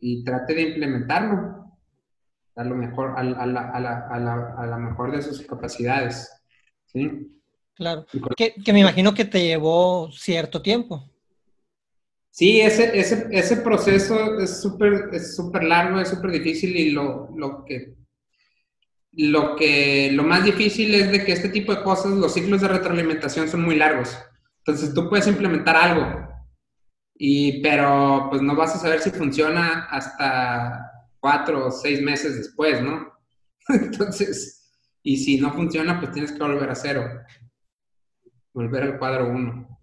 [0.00, 1.58] y trate de implementarlo
[2.56, 3.80] a lo mejor, a, la, a, la, a,
[4.18, 6.28] la, a la, mejor de sus capacidades.
[6.86, 7.30] ¿sí?
[7.74, 8.04] Claro,
[8.36, 11.08] que, que, me imagino que te llevó cierto tiempo.
[12.30, 17.30] Sí, ese, ese, ese proceso es súper es super largo, es súper difícil y lo,
[17.36, 17.94] lo, que,
[19.12, 22.68] lo, que, lo más difícil es de que este tipo de cosas, los ciclos de
[22.68, 24.16] retroalimentación son muy largos.
[24.58, 26.28] Entonces tú puedes implementar algo,
[27.14, 32.80] y, pero pues no vas a saber si funciona hasta cuatro o seis meses después,
[32.80, 33.12] ¿no?
[33.68, 34.70] Entonces,
[35.02, 37.04] y si no funciona, pues tienes que volver a cero,
[38.52, 39.78] volver al cuadro uno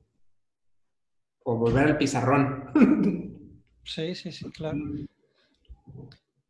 [1.44, 2.72] o volver al pizarrón.
[3.88, 4.80] Sí, sí, sí, claro.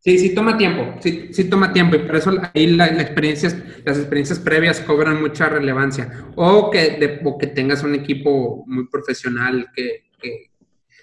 [0.05, 3.97] Sí, sí toma tiempo, sí, sí toma tiempo y por eso ahí la, experiencias, las
[3.97, 6.27] experiencias previas cobran mucha relevancia.
[6.35, 6.99] O que,
[7.39, 10.51] que tengas un equipo muy profesional que, que,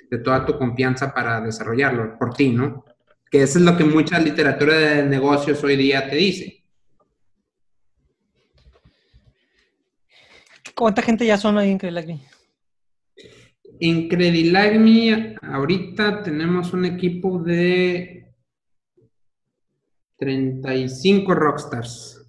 [0.09, 2.85] de toda tu confianza para desarrollarlo por ti, ¿no?
[3.29, 6.63] Que eso es lo que mucha literatura de negocios hoy día te dice.
[10.77, 12.23] ¿Cuánta gente ya son ahí en Credilagmi?
[13.81, 18.22] En Credilagmi ahorita tenemos un equipo de
[20.23, 22.25] 35 rockstars.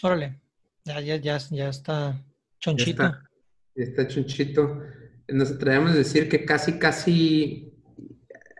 [0.00, 0.40] Órale,
[0.84, 2.24] ya, ya, ya, ya está
[2.60, 3.02] chonchito.
[3.02, 3.08] Ya
[3.74, 4.80] está, está chonchito.
[5.26, 7.74] Nos atrevemos a decir que casi, casi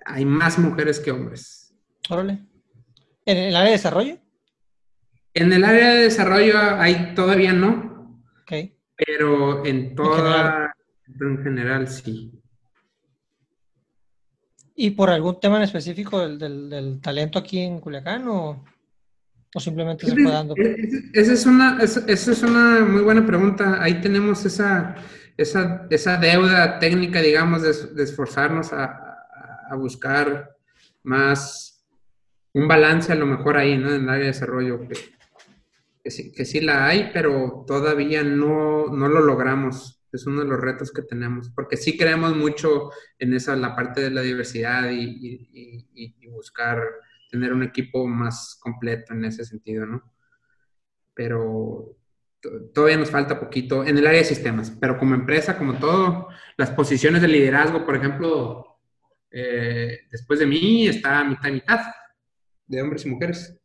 [0.05, 1.77] hay más mujeres que hombres.
[2.11, 2.45] Órale.
[3.25, 4.19] ¿En el área de desarrollo?
[5.33, 8.21] En el área de desarrollo hay todavía no.
[8.43, 8.73] Ok.
[8.97, 10.75] Pero en toda,
[11.21, 12.36] en general, sí.
[14.79, 18.63] ¿Y por algún tema en específico del, talento aquí en Culiacán o,
[19.59, 20.55] simplemente se fue dando?
[21.15, 23.83] Esa es, una, esa, es una muy buena pregunta.
[23.83, 24.95] Ahí tenemos esa,
[25.39, 29.03] esa, esa deuda técnica, digamos, de, esforzarnos a,
[29.79, 30.55] buscar
[31.03, 31.85] más
[32.53, 33.93] un balance a lo mejor ahí, ¿no?
[33.93, 34.87] En el área de desarrollo.
[36.05, 39.96] que sí, que sí la hay, pero todavía no, no lo logramos.
[40.17, 44.01] Es uno de los retos que tenemos, porque sí creemos mucho en esa, la parte
[44.01, 45.49] de la diversidad y,
[45.95, 46.83] y buscar
[47.31, 50.13] tener un equipo más completo en ese sentido, ¿no?
[51.15, 51.97] Pero
[52.75, 56.71] todavía nos falta poquito en el área de sistemas, pero como empresa, como todo, las
[56.71, 58.79] posiciones de liderazgo, por ejemplo,
[59.31, 61.81] eh, después de mí está mitad y mitad
[62.67, 63.59] de hombres y mujeres.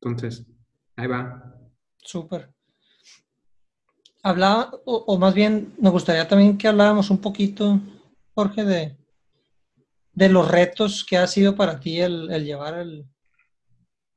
[0.00, 0.46] Entonces,
[0.96, 1.54] ahí va.
[1.96, 2.53] Súper.
[4.26, 7.78] Hablaba, o, más bien, me gustaría también que habláramos un poquito,
[8.34, 8.96] Jorge, de,
[10.14, 13.04] de los retos que ha sido para ti el, llevar el,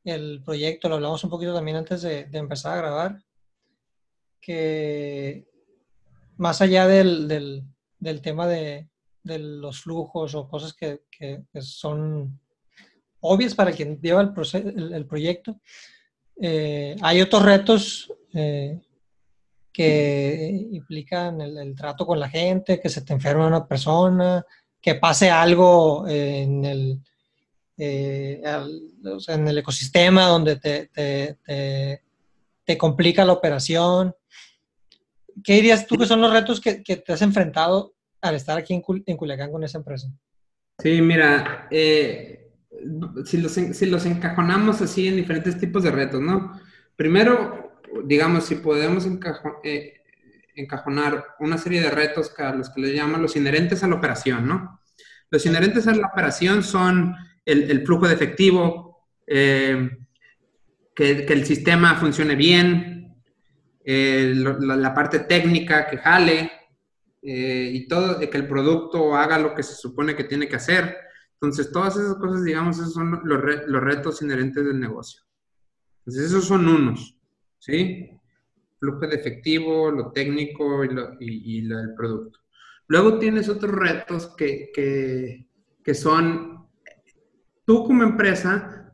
[0.05, 0.87] el, proyecto.
[0.87, 3.23] Lo hablamos un poquito también antes de, empezar a grabar,
[4.39, 5.45] que
[6.37, 7.27] más allá del,
[7.99, 8.87] del, tema de,
[9.23, 12.39] de, los flujos o cosas que, que, son
[13.19, 15.59] obvias para quien lleva el, el proyecto,
[16.41, 18.79] eh, hay otros retos eh,
[19.77, 24.43] que implican el, trato con la gente, que se te enferma una persona,
[24.81, 26.99] que pase algo en el,
[27.77, 28.41] eh,
[29.27, 32.01] en el ecosistema donde te, te,
[32.65, 34.15] te, complica la operación.
[35.43, 38.73] ¿Qué dirías tú que son los retos que, que te has enfrentado al estar aquí
[38.73, 40.11] en, en, Culiacán con esa empresa?
[40.79, 42.49] Sí, mira, eh,
[43.25, 46.59] si, los, si los encajonamos así en diferentes tipos de retos, ¿no?
[46.95, 47.66] Primero,
[48.03, 49.07] digamos, si podemos
[49.63, 50.01] eh,
[50.55, 53.95] encajonar una serie de retos que a los que le llaman los inherentes a la
[53.95, 54.81] operación, ¿no?
[55.29, 57.15] Los inherentes a la operación son
[57.45, 59.89] el, flujo de efectivo, eh,
[60.95, 63.15] que, el sistema funcione bien,
[63.83, 66.51] eh, la, parte técnica que jale
[67.21, 70.95] y todo, que el producto haga lo que se supone que tiene que hacer.
[71.33, 75.21] Entonces, todas esas cosas, digamos, esos son los, los retos inherentes del negocio.
[75.99, 77.16] Entonces, esos son unos,
[77.59, 78.17] ¿sí?
[78.79, 82.39] flujo de efectivo, lo técnico y, lo, y, el producto.
[82.87, 85.47] Luego tienes otros retos que, que,
[85.83, 86.67] que, son,
[87.65, 88.93] tú como empresa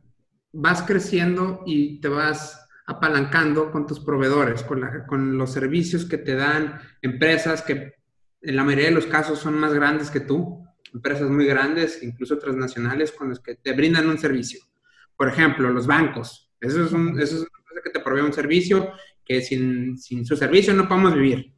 [0.52, 6.18] vas creciendo y te vas apalancando con tus proveedores, con, la, con los servicios que
[6.18, 7.94] te dan empresas que
[8.42, 12.38] en la mayoría de los casos son más grandes que tú, empresas muy grandes, incluso
[12.38, 14.60] transnacionales, con las que te brindan un servicio.
[15.16, 16.52] Por ejemplo, los bancos.
[16.60, 17.46] Eso es, un, eso es
[18.14, 18.92] provee un servicio
[19.24, 21.52] que sin, sin su servicio no podemos vivir.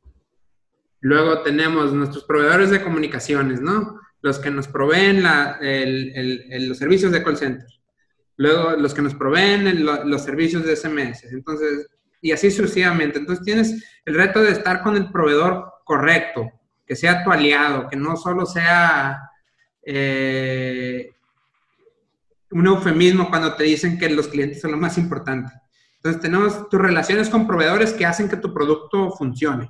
[1.01, 4.01] Luego tenemos nuestros proveedores de comunicaciones, ¿no?
[4.23, 6.13] Los que nos proveen la, el,
[6.51, 7.67] el, los servicios de call center.
[8.39, 11.25] Luego los que nos proveen los servicios de SMS.
[11.25, 11.87] Entonces,
[12.21, 13.19] y así sucesivamente.
[13.19, 16.51] Entonces tienes el reto de estar con el proveedor correcto,
[16.87, 19.31] que sea tu aliado, que no solo sea
[19.83, 21.11] eh,
[22.51, 25.53] un eufemismo cuando te dicen que los clientes son lo más importante.
[26.07, 29.69] Entonces tenemos tus relaciones con proveedores que hacen que tu producto funcione.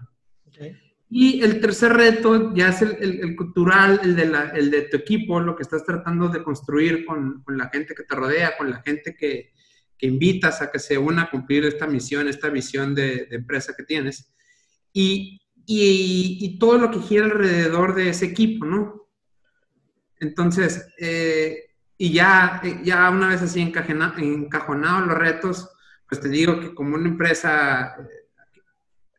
[1.08, 5.40] Y el tercer reto ya es el, cultural, el de, la, el de, tu equipo,
[5.40, 8.82] lo que estás tratando de construir con, con la gente que te rodea, con la
[8.82, 9.52] gente que,
[9.96, 13.72] que, invitas a que se una a cumplir esta misión, esta visión de, de empresa
[13.74, 14.30] que tienes.
[14.92, 19.08] Y, y, y, todo lo que gira alrededor de ese equipo, ¿no?
[20.20, 25.70] Entonces, eh, y ya, ya una vez así encajonado los retos,
[26.08, 27.96] pues te digo que como una empresa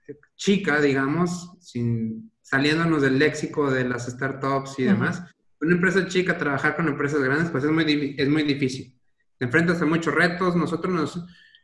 [0.07, 5.23] eh, chica, digamos, sin, saliéndonos del léxico de las startups y demás,
[5.59, 8.97] una empresa chica trabajar con empresas grandes, pues es muy, es muy difícil.
[9.37, 10.93] Te enfrentas a muchos retos, nosotros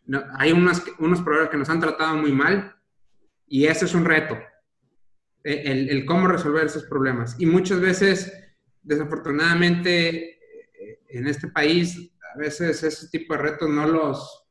[0.08, 2.76] nos, hay unos, unos problemas que nos han tratado muy mal
[3.48, 4.38] y ese es un reto,
[5.44, 7.36] e, el, el cómo resolver esos problemas.
[7.40, 8.34] Y muchas veces,
[8.82, 14.43] desafortunadamente, eh, en este país, a veces ese tipo de retos no los,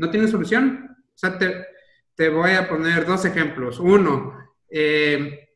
[0.00, 0.96] no tiene solución.
[1.14, 3.78] O sea, te, voy a poner dos ejemplos.
[3.78, 4.34] Uno,
[4.68, 5.48] eh,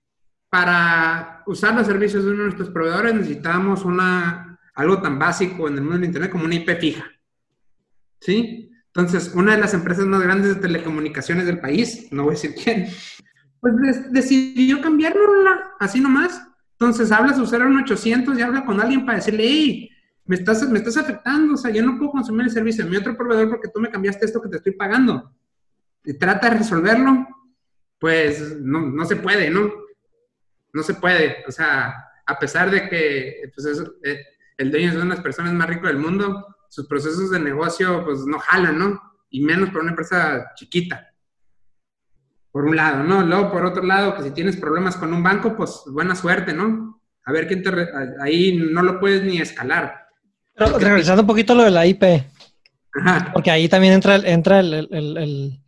[0.48, 5.74] para usar los servicios de uno de nuestros proveedores necesitamos una, algo tan básico en
[5.74, 7.10] el mundo del Internet como una IP fija.
[8.20, 8.70] ¿Sí?
[8.86, 12.54] Entonces, una de las empresas más grandes de telecomunicaciones del país, no voy a decir
[12.54, 12.86] quién,
[13.60, 15.22] pues decidió cambiarlo
[15.80, 16.46] así nomás.
[16.72, 19.90] Entonces, hablas de usar un 800 y habla con alguien para decirle, hey,
[20.26, 22.96] me estás, me estás afectando, o sea, yo no puedo consumir el servicio de mi
[22.96, 25.32] otro proveedor porque tú me cambiaste esto que te estoy pagando.
[26.04, 27.26] Y trata de resolverlo,
[27.98, 29.72] pues no, no se puede, ¿no?
[30.72, 31.94] No se puede, o sea,
[32.26, 33.66] a pesar de que pues
[34.02, 34.20] eh,
[34.56, 38.04] el dueño es una de las personas más ricas del mundo, sus procesos de negocio
[38.04, 39.00] pues no jalan, ¿no?
[39.28, 41.10] Y menos por una empresa chiquita.
[42.50, 43.22] Por un lado, ¿no?
[43.22, 47.02] Luego, por otro lado, que si tienes problemas con un banco, pues buena suerte, ¿no?
[47.24, 47.70] A ver quién te...
[48.20, 50.03] Ahí no lo puedes ni escalar
[50.56, 52.04] regresando un poquito a lo de la IP.
[53.32, 55.60] Porque ahí también entra, entra el, el,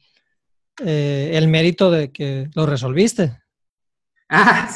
[0.84, 3.40] eh, el, mérito de que lo resolviste.
[4.28, 4.68] Ah,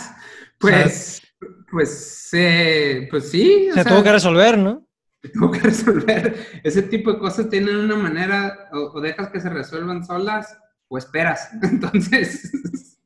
[0.59, 1.23] pues,
[1.71, 3.69] pues, eh, pues sí.
[3.73, 4.87] Se tuvo que resolver, ¿no?
[5.23, 6.61] Se tuvo que resolver.
[6.65, 10.59] Ese tipo de cosas tienen una manera, o, dejas que se resuelvan solas,
[10.89, 11.51] o esperas.
[11.63, 12.99] Entonces,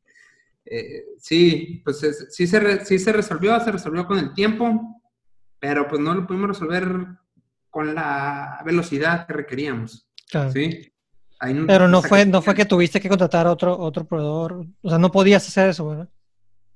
[0.65, 2.01] eh, sí, pues
[2.31, 5.03] sí, se sí se resolvió, se resolvió con el tiempo,
[5.65, 7.07] pero pues no lo pudimos resolver
[7.71, 10.07] con la velocidad que requeríamos.
[10.53, 10.93] ¿sí?
[11.67, 14.99] Pero no fue, no fue que tuviste que contratar a otro, otro proveedor, o sea,
[14.99, 16.09] no podías hacer eso, ¿verdad?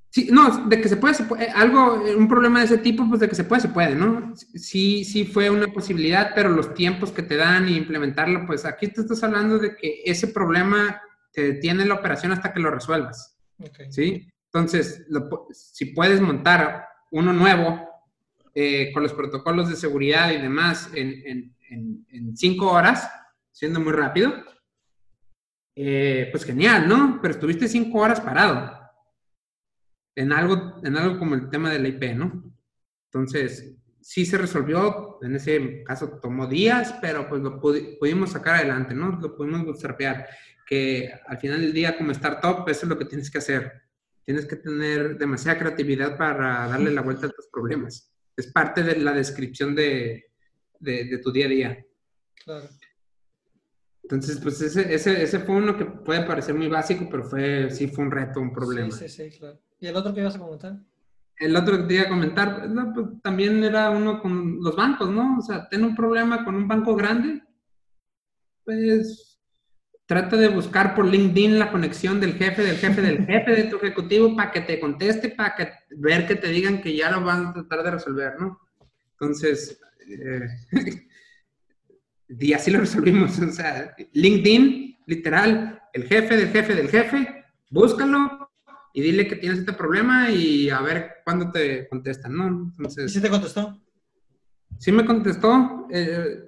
[0.08, 3.20] Sí, no, de que se puede, se puede, algo, un problema de ese tipo, pues
[3.20, 4.32] de que se puede, se puede, ¿no?
[4.34, 8.88] Sí, sí fue una posibilidad, pero los tiempos que te dan y implementarlo, pues aquí
[8.88, 13.36] te estás hablando de que ese problema te detiene la operación hasta que lo resuelvas,
[13.90, 14.26] ¿sí?
[14.46, 15.06] Entonces,
[15.52, 17.87] si puedes montar uno nuevo
[18.60, 21.54] eh, con los protocolos de seguridad y demás en,
[22.34, 23.08] cinco horas,
[23.52, 24.34] siendo muy rápido,
[25.76, 27.20] eh, pues genial, ¿no?
[27.22, 28.76] Pero estuviste cinco horas parado
[30.16, 32.52] en algo, en algo como el tema de la IP, ¿no?
[33.04, 38.92] Entonces, sí se resolvió, en ese caso tomó días, pero pues lo pudimos sacar adelante,
[38.92, 39.20] ¿no?
[39.20, 40.26] Lo pudimos bootstrapear,
[40.66, 43.82] que al final del día como startup eso es lo que tienes que hacer.
[44.24, 48.07] Tienes que tener demasiada creatividad para darle la vuelta a tus problemas
[48.38, 50.30] es parte de la descripción de,
[51.22, 51.86] tu día a día.
[52.44, 52.68] Claro.
[54.04, 58.04] Entonces, pues ese, ese, fue uno que puede parecer muy básico, pero fue, sí fue
[58.04, 58.92] un reto, un problema.
[58.92, 59.60] Sí, sí, sí, claro.
[59.80, 60.78] ¿Y el otro que ibas a comentar?
[61.36, 65.38] El otro que te iba a comentar, pues, también era uno con los bancos, ¿no?
[65.38, 67.42] O sea, ten un problema con un banco grande,
[68.64, 69.27] pues
[70.08, 73.76] Trata de buscar por LinkedIn la conexión del jefe, del jefe, del jefe de tu
[73.76, 77.48] ejecutivo para que te conteste, para que ver que te digan que ya lo van
[77.48, 78.58] a tratar de resolver, ¿no?
[79.12, 79.78] Entonces,
[80.08, 80.48] eh,
[82.40, 83.38] y así lo resolvimos.
[83.38, 88.50] O sea, LinkedIn, literal, el jefe del jefe del jefe, búscalo
[88.94, 92.46] y dile que tienes este problema y a ver cuándo te contestan, ¿no?
[92.46, 93.78] Entonces, ¿Y si te contestó?
[94.78, 95.86] Sí me contestó.
[95.90, 96.47] Eh,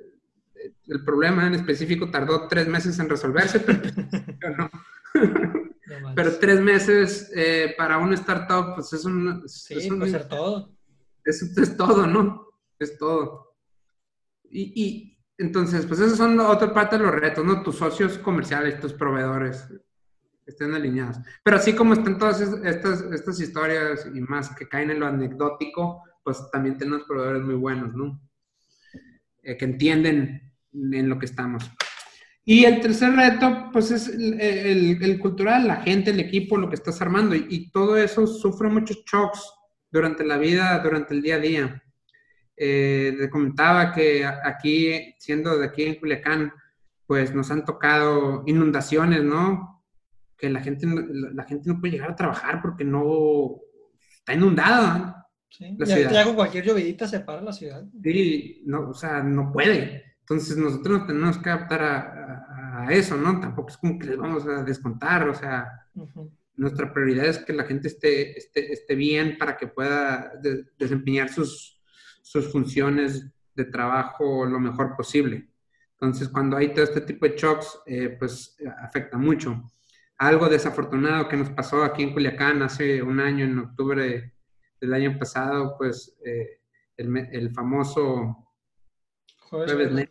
[0.87, 4.71] el problema en específico tardó tres meses en resolverse, pero,
[6.15, 9.49] pero tres meses eh, para una startup, pues es un...
[9.49, 10.75] Sí, es ser todo.
[11.25, 12.47] Es, es, todo, ¿no?
[12.79, 13.57] Es todo.
[14.51, 17.63] Y, y entonces, pues esos son otra parte de los retos, ¿no?
[17.63, 19.67] Tus socios comerciales, tus proveedores
[20.47, 21.17] estén alineados.
[21.43, 26.03] Pero así como están todas estas, estas historias y más que caen en lo anecdótico,
[26.23, 28.21] pues también tenemos proveedores muy buenos, ¿no?
[29.43, 31.71] Eh, que entienden en lo que estamos.
[32.45, 37.01] Y el tercer reto, pues es el, cultural, la gente, el equipo, lo que estás
[37.01, 37.35] armando.
[37.37, 39.53] Y, todo eso sufre muchos shocks
[39.91, 41.83] durante la vida, durante el día a día.
[42.57, 46.53] Eh, te comentaba que aquí, siendo de aquí en Culiacán,
[47.07, 49.85] pues nos han tocado inundaciones, ¿no?
[50.37, 53.61] Que la gente, la, gente no puede llegar a trabajar porque no
[54.19, 55.29] está inundada.
[55.49, 57.85] Sí, ya, con cualquier llovidita se para la ciudad.
[58.03, 60.10] Sí, no, o sea, no puede.
[60.31, 63.41] Entonces nosotros nos tenemos que adaptar a, eso, ¿no?
[63.41, 65.87] Tampoco es como que les vamos a descontar, o sea,
[66.57, 70.33] nuestra prioridad es que la gente esté, esté, esté bien para que pueda
[70.79, 71.81] desempeñar sus,
[72.23, 75.51] sus funciones de trabajo lo mejor posible.
[75.95, 79.63] Entonces, cuando hay todo este tipo de shocks, eh, pues afecta mucho.
[80.17, 84.33] Algo desafortunado que nos pasó aquí en Culiacán hace un año, en octubre
[84.81, 86.61] del año pasado, pues eh,
[86.97, 88.47] el, el, famoso
[89.51, 90.09] Jueves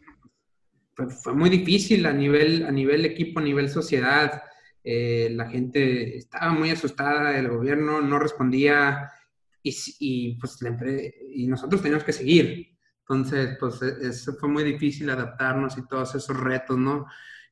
[1.07, 4.43] fue, muy difícil a nivel, a nivel equipo, a nivel sociedad.
[4.83, 9.11] Eh, la gente estaba muy asustada, el gobierno no respondía
[9.61, 10.57] y, y pues
[11.31, 12.77] y nosotros teníamos que seguir.
[13.01, 17.07] Entonces, pues e, eso fue muy difícil adaptarnos y todos esos retos, ¿no?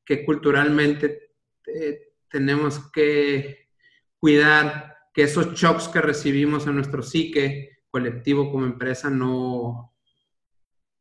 [0.05, 1.31] Que culturalmente
[1.65, 3.69] eh, tenemos que
[4.17, 9.96] cuidar que esos shocks que recibimos en nuestro psique colectivo como empresa no,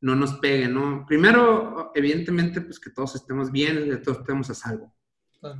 [0.06, 1.04] no nos pegue, ¿no?
[1.04, 4.94] Primero, evidentemente, pues que todos estemos bien, que todos estemos a salvo.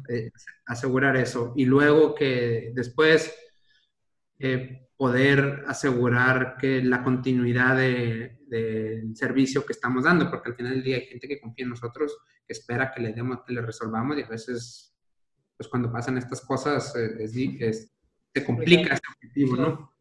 [0.08, 0.30] Eh,
[0.66, 1.52] asegurar eso.
[1.56, 3.34] Y luego que después
[4.38, 10.84] eh, poder asegurar que la continuidad del servicio que estamos dando, porque al final del
[10.84, 12.16] día hay gente que confía en nosotros,
[12.46, 14.96] que espera que le demos, que le resolvamos y a veces,
[15.56, 17.24] pues cuando pasan estas cosas, eh,
[17.58, 17.92] es,
[18.32, 19.95] se complica ese objetivo, ¿no?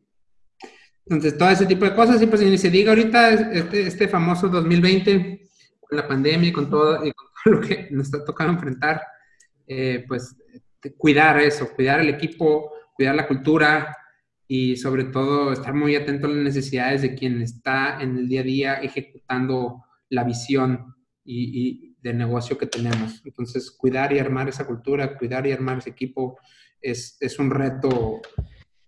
[1.05, 4.49] Entonces, todo ese tipo de cosas, y pues ni se diga ahorita este, este famoso
[4.49, 5.41] 2020,
[5.79, 9.01] con la pandemia y con todo, y con todo lo que nos está tocando enfrentar,
[9.67, 10.35] eh, pues
[10.97, 13.95] cuidar eso, cuidar el equipo, cuidar la cultura
[14.47, 18.41] y sobre todo estar muy atento a las necesidades de quien está en el día
[18.41, 23.19] a día ejecutando la visión y, negocio que tenemos.
[23.25, 26.37] Entonces, cuidar y armar esa cultura, cuidar y armar ese equipo
[26.79, 28.21] es, un reto.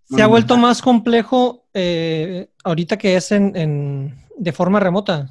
[0.08, 5.30] Se ha vuelto más complejo eh, ahorita que es en, de forma remota.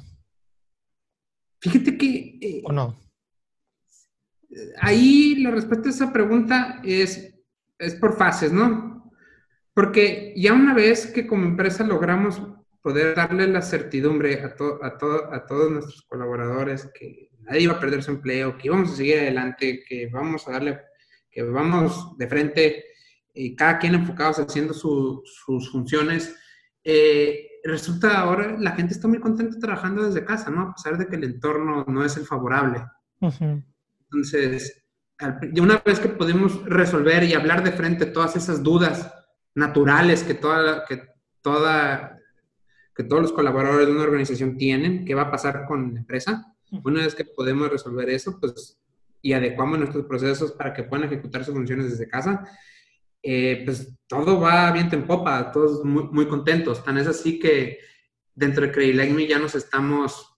[1.60, 2.38] Fíjate que...
[2.40, 2.96] Eh, ¿O no?
[4.80, 7.34] Ahí la respuesta a esa pregunta es,
[7.78, 9.12] es por fases, ¿no?
[9.74, 12.40] Porque ya una vez que como empresa logramos
[12.80, 18.02] poder darle la certidumbre a, a, a todos nuestros colaboradores que nadie iba a perder
[18.02, 20.80] su empleo, que íbamos a seguir adelante, que vamos a darle,
[21.30, 22.84] que vamos de frente
[23.38, 26.34] y cada quien enfocados haciendo sus funciones.
[26.82, 30.62] Eh, resulta ahora la gente está muy contenta trabajando desde casa, ¿no?
[30.62, 32.84] A pesar de que el entorno no es el favorable.
[33.20, 34.84] Entonces,
[35.60, 39.12] una vez que podemos resolver y hablar de frente todas esas dudas
[39.54, 41.02] naturales que toda, que
[41.40, 42.18] toda
[42.98, 46.52] que todos los colaboradores de una organización tienen, qué va a pasar con la empresa.
[46.84, 48.76] Una vez que podemos resolver eso, pues,
[49.22, 52.44] y adecuamos nuestros procesos para que puedan ejecutar sus funciones desde casa,
[53.30, 56.82] eh, pues todo va bien en popa, todos muy, muy, contentos.
[56.82, 57.78] Tan es así que
[58.34, 60.34] dentro de Credit ya nos estamos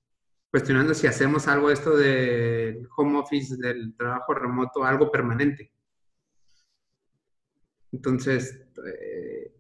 [0.51, 5.70] cuestionando si hacemos algo esto del home office, del trabajo remoto, algo permanente.
[7.93, 9.55] Entonces, eh,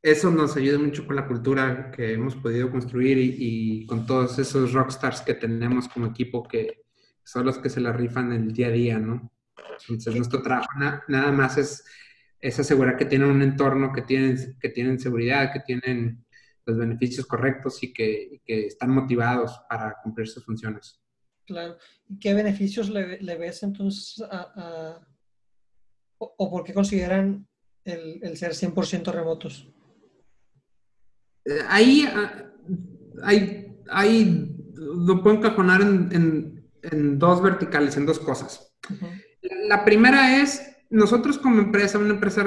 [0.00, 4.72] eso nos ayuda mucho con la cultura que hemos podido construir y, con todos esos
[4.72, 6.84] rockstars que tenemos como equipo que
[7.24, 9.30] son los que se la rifan el día a día, ¿no?
[9.86, 10.70] Entonces, nuestro trabajo
[11.08, 11.84] nada más es,
[12.42, 16.24] es, asegurar que tienen un entorno, que tienen, que tienen seguridad, que tienen
[16.66, 21.00] los beneficios correctos y que, están motivados para cumplir sus funciones.
[21.46, 21.76] Claro.
[22.08, 25.00] ¿Y qué beneficios le, ves entonces a,
[26.18, 27.46] o, por qué consideran
[27.84, 29.68] el, el ser 100% remotos?
[31.44, 32.08] Eh, ahí
[33.22, 38.74] hay, hay, lo puedo encajonar en, en, dos verticales, en dos cosas.
[39.68, 42.44] La primera es, nosotros como empresa, una empresa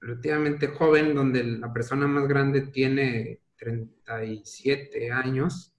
[0.00, 5.74] relativamente joven, donde la persona más grande tiene 37 años,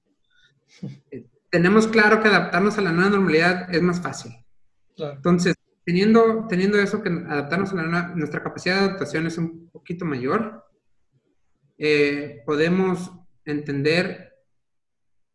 [1.12, 4.32] eh, tenemos claro que adaptarnos a la nueva normalidad es más fácil.
[4.98, 5.56] Entonces,
[5.86, 10.06] teniendo, teniendo eso, que adaptarnos a la nueva, nuestra capacidad de adaptación es un poquito
[10.06, 10.66] mayor,
[11.78, 13.12] eh, podemos
[13.46, 14.34] entender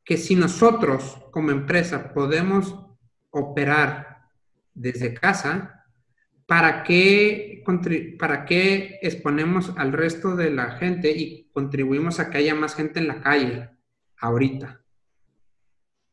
[0.04, 2.78] que si nosotros como empresa podemos
[3.30, 4.28] operar
[4.74, 5.83] desde casa,
[6.46, 7.62] ¿para qué,
[8.18, 13.00] ¿para qué exponemos al resto de la gente y contribuimos a que haya más gente
[13.00, 13.70] en la calle
[14.18, 14.82] ahorita?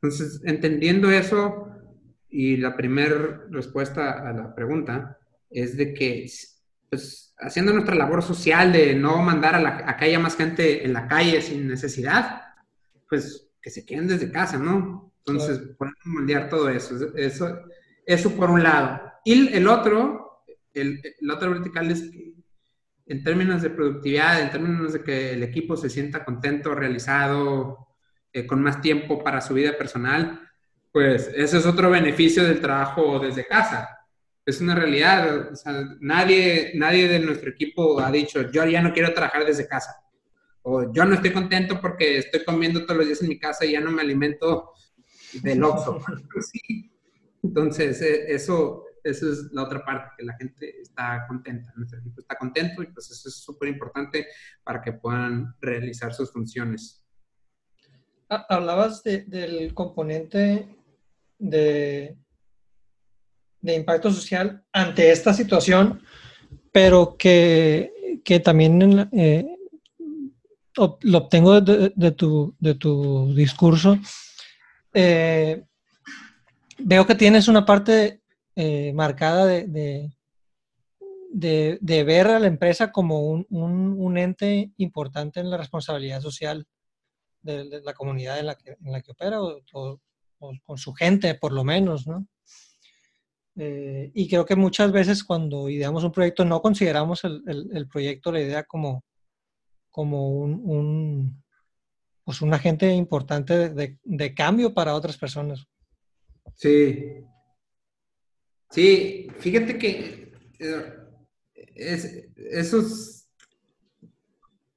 [0.02, 1.68] Entonces, entendiendo eso,
[2.32, 5.20] y la primera respuesta a la pregunta
[5.50, 6.26] es de que,
[6.90, 10.94] pues, haciendo nuestra labor social de no mandar a, la, que haya más gente en
[10.94, 12.42] la calle sin necesidad,
[13.10, 15.14] pues que se queden desde casa, ¿no?
[15.26, 16.96] Entonces, podemos moldear todo eso.
[17.16, 17.60] Eso,
[18.06, 19.11] eso por un lado.
[19.24, 20.44] Y el otro,
[20.74, 21.02] el,
[21.32, 22.34] otro vertical es que
[23.08, 27.88] en términos de productividad, en términos de que el equipo se sienta contento, realizado,
[28.32, 30.48] eh, con más tiempo para su vida personal,
[30.92, 33.98] pues ese es otro beneficio del trabajo desde casa
[34.46, 35.52] es una realidad.
[36.00, 39.96] nadie, nadie de nuestro equipo ha dicho, yo ya no quiero trabajar desde casa.
[40.64, 43.72] O yo no estoy contento porque estoy comiendo todos los días en mi casa y
[43.72, 44.72] ya no me alimento
[45.42, 46.00] del Oxxo.
[47.44, 52.22] Entonces, e, eso, eso es la otra parte, que la gente está contenta, nuestro equipo
[52.22, 54.28] está contento y pues eso es súper importante
[54.64, 57.04] para que puedan realizar sus funciones.
[58.30, 60.76] Hablabas del componente
[61.38, 62.18] de
[63.62, 66.02] de impacto social ante esta situación,
[66.72, 69.46] pero que, que también eh,
[70.76, 73.98] lo obtengo de, tu, de tu discurso.
[74.94, 75.64] Eh,
[76.80, 78.21] veo que tienes una parte
[78.56, 80.12] eh, marcada de,
[81.32, 86.68] de, ver a la empresa como un, un, ente importante en la responsabilidad social
[87.42, 90.00] de, la comunidad en la que, en la que opera o, o,
[90.64, 92.28] con su gente, por lo menos, ¿no?
[93.58, 98.32] Eh, y creo que muchas veces cuando ideamos un proyecto no consideramos el, el, proyecto,
[98.32, 99.04] la idea como,
[99.90, 101.44] como un, un,
[102.24, 105.66] pues un agente importante de, de, cambio para otras personas.
[106.56, 107.26] Sí.
[108.72, 110.94] Sí, fíjate que eh,
[111.76, 113.28] es,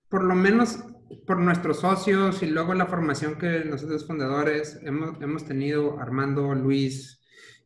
[0.09, 0.80] por lo menos
[1.26, 7.20] por nuestros socios y luego la formación que nosotros fundadores hemos, hemos tenido, Armando, Luis,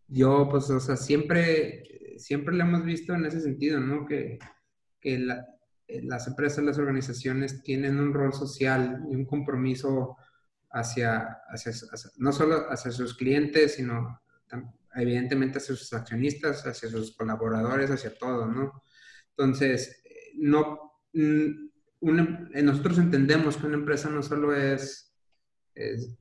[0.07, 1.83] yo, pues, o sea, siempre,
[2.19, 4.05] siempre lo hemos visto en ese sentido, ¿no?
[4.05, 4.39] Que,
[5.01, 5.19] que
[6.03, 10.19] las empresas, las organizaciones tienen un rol social y un compromiso
[10.71, 11.39] hacia,
[12.17, 14.21] no solo hacia sus clientes, sino
[14.95, 18.83] evidentemente hacia sus accionistas, hacia sus colaboradores, hacia todo, ¿no?
[19.31, 20.03] Entonces,
[20.35, 20.93] no,
[22.03, 25.15] nosotros entendemos que una empresa no solo es,
[25.75, 26.17] es,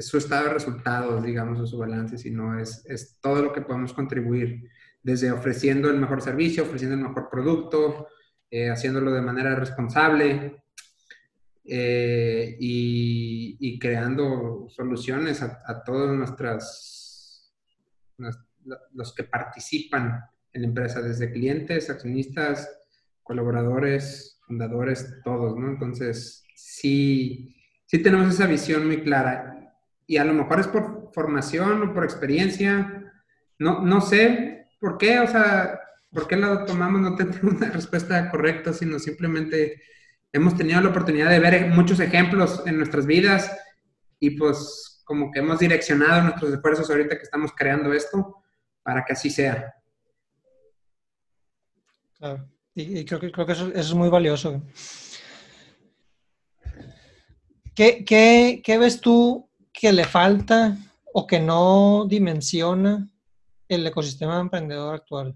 [0.00, 3.92] su estado de resultados, digamos, o su balance, sino es, es todo lo que podemos
[3.92, 4.68] contribuir,
[5.02, 8.08] desde ofreciendo el mejor servicio, ofreciendo el mejor producto,
[8.50, 10.62] eh, haciéndolo de manera responsable,
[11.70, 16.97] eh, y, creando soluciones a, todos nuestras,
[18.92, 20.20] los que participan
[20.52, 22.68] en la empresa, desde clientes, accionistas,
[23.22, 25.68] colaboradores, fundadores, todos, ¿no?
[25.68, 27.54] Entonces, sí,
[27.86, 29.74] sí tenemos esa visión muy clara.
[30.06, 33.12] Y a lo mejor es por formación o por experiencia,
[33.58, 35.78] no, no sé por qué, o sea,
[36.10, 39.82] por qué la tomamos, no tengo una respuesta correcta, sino simplemente
[40.32, 43.56] hemos tenido la oportunidad de ver muchos ejemplos en nuestras vidas
[44.20, 48.42] y pues como que hemos direccionado nuestros esfuerzos ahorita que estamos creando esto
[48.82, 49.74] para que así sea.
[52.18, 54.62] Claro, y, creo que, creo que eso, es muy valioso.
[57.74, 60.76] ¿Qué, qué, qué ves tú que le falta
[61.14, 63.08] o que no dimensiona
[63.66, 65.34] el ecosistema emprendedor actual?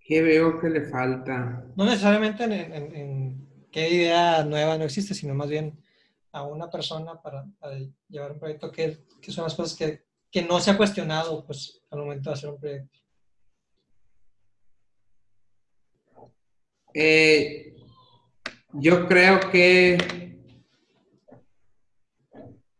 [0.00, 1.62] ¿Qué veo que le falta?
[1.76, 3.45] No necesariamente en,
[3.76, 5.78] qué idea nueva no existe, sino más bien
[6.32, 7.44] a una persona para,
[8.08, 10.06] llevar un proyecto, que, son las cosas que,
[10.48, 12.98] no se ha cuestionado pues, al momento de hacer un proyecto.
[16.94, 17.74] Eh,
[18.72, 20.38] yo creo que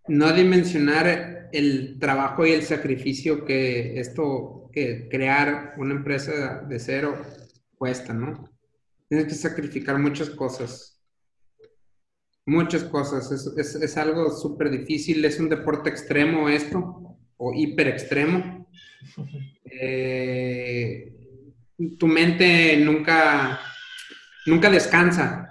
[0.08, 7.20] no dimensionar el trabajo y el sacrificio que esto que crear una empresa de cero
[7.76, 8.55] cuesta, ¿no?
[9.08, 11.00] Tienes que sacrificar muchas cosas.
[12.44, 13.30] Muchas cosas.
[13.56, 15.24] Es, algo súper difícil.
[15.24, 18.68] Es un deporte extremo esto, o hiper extremo.
[19.78, 21.12] Eh,
[21.98, 23.60] tu mente nunca,
[24.46, 25.50] nunca descansa.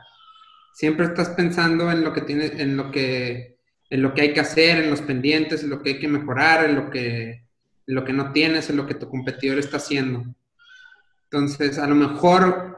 [0.74, 4.40] Siempre estás pensando en lo que tienes, en lo que, en lo que hay que
[4.40, 7.46] hacer, en los pendientes, en lo que hay que mejorar, en lo que
[7.88, 10.24] lo que no tienes, en lo que tu competidor está haciendo.
[11.26, 12.75] Entonces, a lo mejor,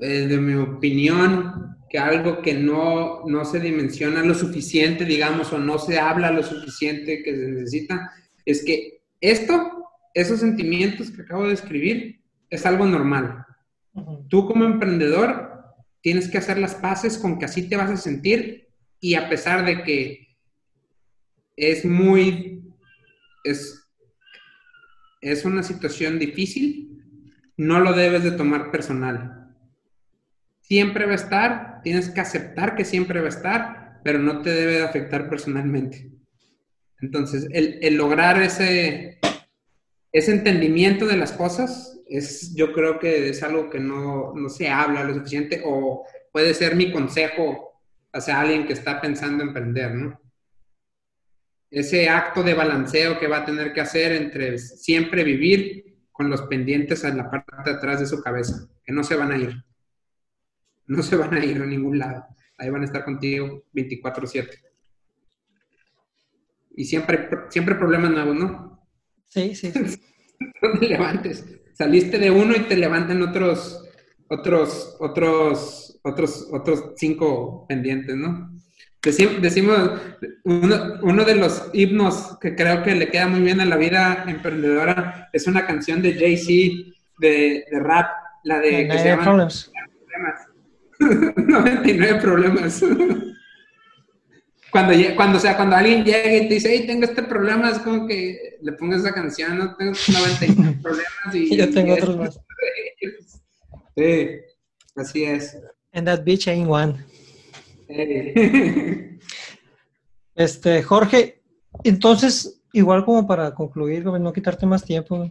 [0.00, 5.58] eh, de mi opinión, que algo que no, no se dimensiona lo suficiente, digamos, o
[5.58, 8.12] no se habla lo suficiente que se necesita,
[8.44, 13.44] es que esto, esos sentimientos que acabo de escribir, es algo normal.
[14.28, 15.50] Tú como emprendedor
[16.00, 18.68] tienes que hacer las paces con que así te vas a sentir
[19.00, 20.36] y a pesar de que
[21.56, 22.62] es muy
[23.44, 23.88] es,
[25.20, 27.02] es una situación difícil,
[27.56, 29.39] no lo debes de tomar personal.
[30.70, 34.50] Siempre va a estar, tienes que aceptar que siempre va a estar, pero no te
[34.50, 36.10] debe de afectar personalmente.
[37.00, 39.18] Entonces, el, lograr ese,
[40.12, 44.68] ese entendimiento de las cosas es, yo creo que es algo que no, no se
[44.68, 49.94] habla lo suficiente o puede ser mi consejo hacia alguien que está pensando en emprender,
[49.94, 50.20] ¿no?
[51.70, 56.42] ese acto de balanceo que va a tener que hacer entre siempre vivir con los
[56.42, 59.64] pendientes en la parte de atrás de su cabeza, que no se van a ir.
[60.96, 62.26] No se van a ir a ningún lado.
[62.58, 64.48] Ahí van a estar contigo 24/7.
[66.76, 68.88] Y siempre, siempre problemas nuevos, ¿no?
[69.28, 69.72] Sí, sí.
[70.62, 71.46] no te levantes.
[71.74, 73.88] Saliste de uno y te levantan otros,
[74.28, 78.50] otros, otros, otros, otros cinco pendientes, ¿no?
[79.40, 79.92] decimos,
[80.44, 85.30] uno, de los himnos que creo que le queda muy bien a la vida emprendedora
[85.32, 88.10] es una canción de Jay-Z de, rap,
[88.44, 88.88] la de...
[88.88, 90.49] 99 problemas.
[91.36, 92.84] 99 problemas.
[94.70, 97.78] cuando, cuando, o sea, cuando alguien llega y te dice, hey, tengo este problema, es
[97.78, 101.56] como que le pongas esa canción, no tengo 99 problemas y...
[101.56, 102.40] Yo tengo otros más.
[103.96, 104.28] Sí,
[104.96, 105.58] así es.
[105.92, 107.04] And that bitch ain't one.
[110.34, 111.42] Este, Jorge,
[111.82, 115.30] entonces, igual como para concluir, no quitarte más tiempo,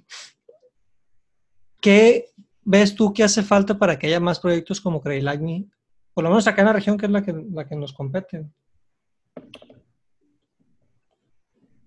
[1.79, 2.31] ¿qué
[2.69, 5.67] ves tú que hace falta para que haya más proyectos como Creilagni?
[6.13, 8.45] Por lo menos acá en la región que es la que, la que nos compete.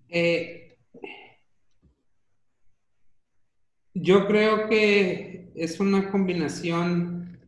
[0.09, 0.77] Eh,
[3.93, 7.39] yo creo que es una combinación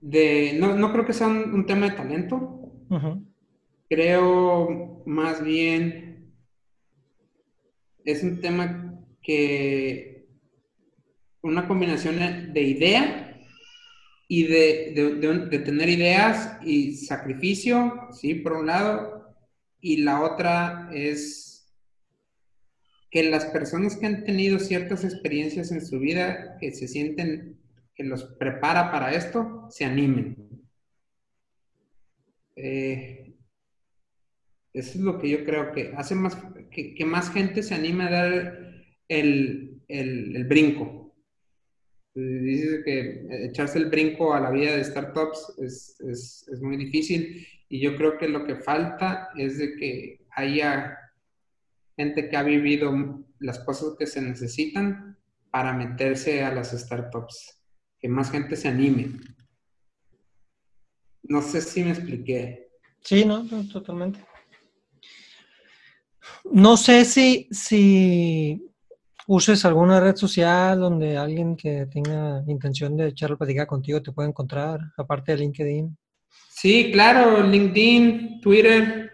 [0.00, 2.72] no, creo que sea un, tema de talento.
[3.88, 6.32] Creo más bien
[8.04, 10.17] es un tema que
[11.42, 13.28] una combinación de idea
[14.28, 18.34] y de, tener ideas y sacrificio, ¿sí?
[18.34, 19.34] Por un lado,
[19.80, 21.66] y la otra es
[23.10, 27.58] que las personas que han tenido ciertas experiencias en su vida, que se sienten
[27.94, 30.36] que los prepara para esto, se animen.
[32.54, 33.34] Eh,
[34.74, 36.36] eso es lo que yo creo que hace más
[36.70, 38.74] que, más gente se anime a dar
[39.08, 41.07] el, el brinco.
[42.18, 47.46] Dice que echarse el brinco a la vida de startups es, es, es, muy difícil
[47.68, 50.98] y yo creo que lo que falta es de que haya
[51.96, 52.92] gente que ha vivido
[53.38, 55.16] las cosas que se necesitan
[55.50, 57.62] para meterse a las startups,
[58.00, 59.20] que más gente se anime.
[61.22, 62.70] No sé si me expliqué.
[63.02, 64.20] Sí, no, totalmente.
[66.50, 68.67] No sé si, si
[69.28, 74.26] uses alguna red social donde alguien que tenga intención de echar plática contigo te pueda
[74.26, 75.98] encontrar, aparte de LinkedIn.
[76.48, 79.10] Sí, claro, LinkedIn, Twitter,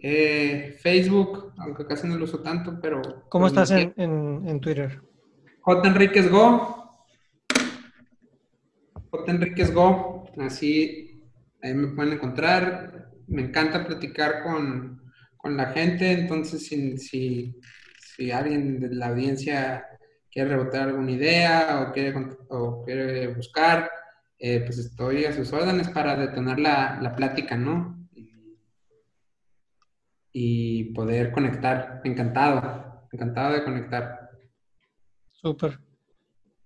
[0.00, 3.00] eh, Facebook, aunque casi no lo uso tanto, pero...
[3.28, 5.00] ¿Cómo estás en, Twitter?
[5.60, 5.88] J.
[5.88, 7.06] Enríquez Go.
[9.10, 9.30] J.
[9.30, 11.22] Enríquez Go, así
[11.62, 13.12] ahí me pueden encontrar.
[13.28, 15.00] Me encanta platicar con,
[15.44, 17.54] la gente, entonces si si
[18.32, 19.86] alguien de la audiencia
[20.30, 22.14] quiere rebotar alguna idea o quiere,
[22.48, 23.90] o quiere buscar,
[24.38, 28.08] eh, pues estoy a sus órdenes para detonar la, plática, ¿no?
[30.32, 32.00] Y, poder conectar.
[32.04, 34.30] Encantado, encantado de conectar.
[35.30, 35.78] Súper.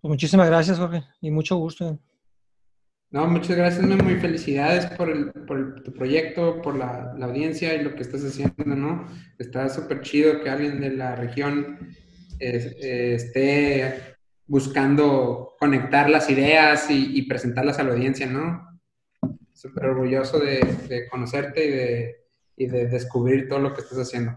[0.01, 1.99] Pues muchísimas gracias, Jorge, y mucho gusto.
[3.11, 7.74] No, muchas gracias, Memo, y felicidades por, el, por tu proyecto, por la, la, audiencia
[7.74, 9.06] y lo que estás haciendo, ¿no?
[9.38, 11.78] Está súper chido que alguien de la región
[12.38, 18.78] eh, esté buscando conectar las ideas y, presentarlas a la audiencia, ¿no?
[19.54, 22.16] Súper orgulloso de, de conocerte y de,
[22.56, 24.36] y de, descubrir todo lo que estás haciendo.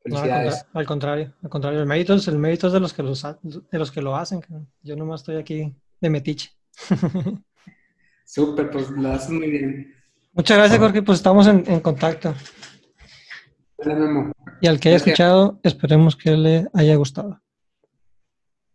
[0.00, 0.64] Felicidades.
[0.72, 3.78] al, contrario, al contrario, el mérito es, el mérito es de los que, los, de
[3.78, 4.40] los que lo hacen.
[4.82, 6.50] Yo nomás estoy aquí de metiche.
[8.32, 9.94] Súper, pues lo haces muy bien.
[10.32, 11.02] Muchas gracias, Jorge.
[11.02, 12.34] Pues estamos en, contacto.
[13.76, 17.42] Hola, Y al que haya escuchado, esperemos que le haya gustado.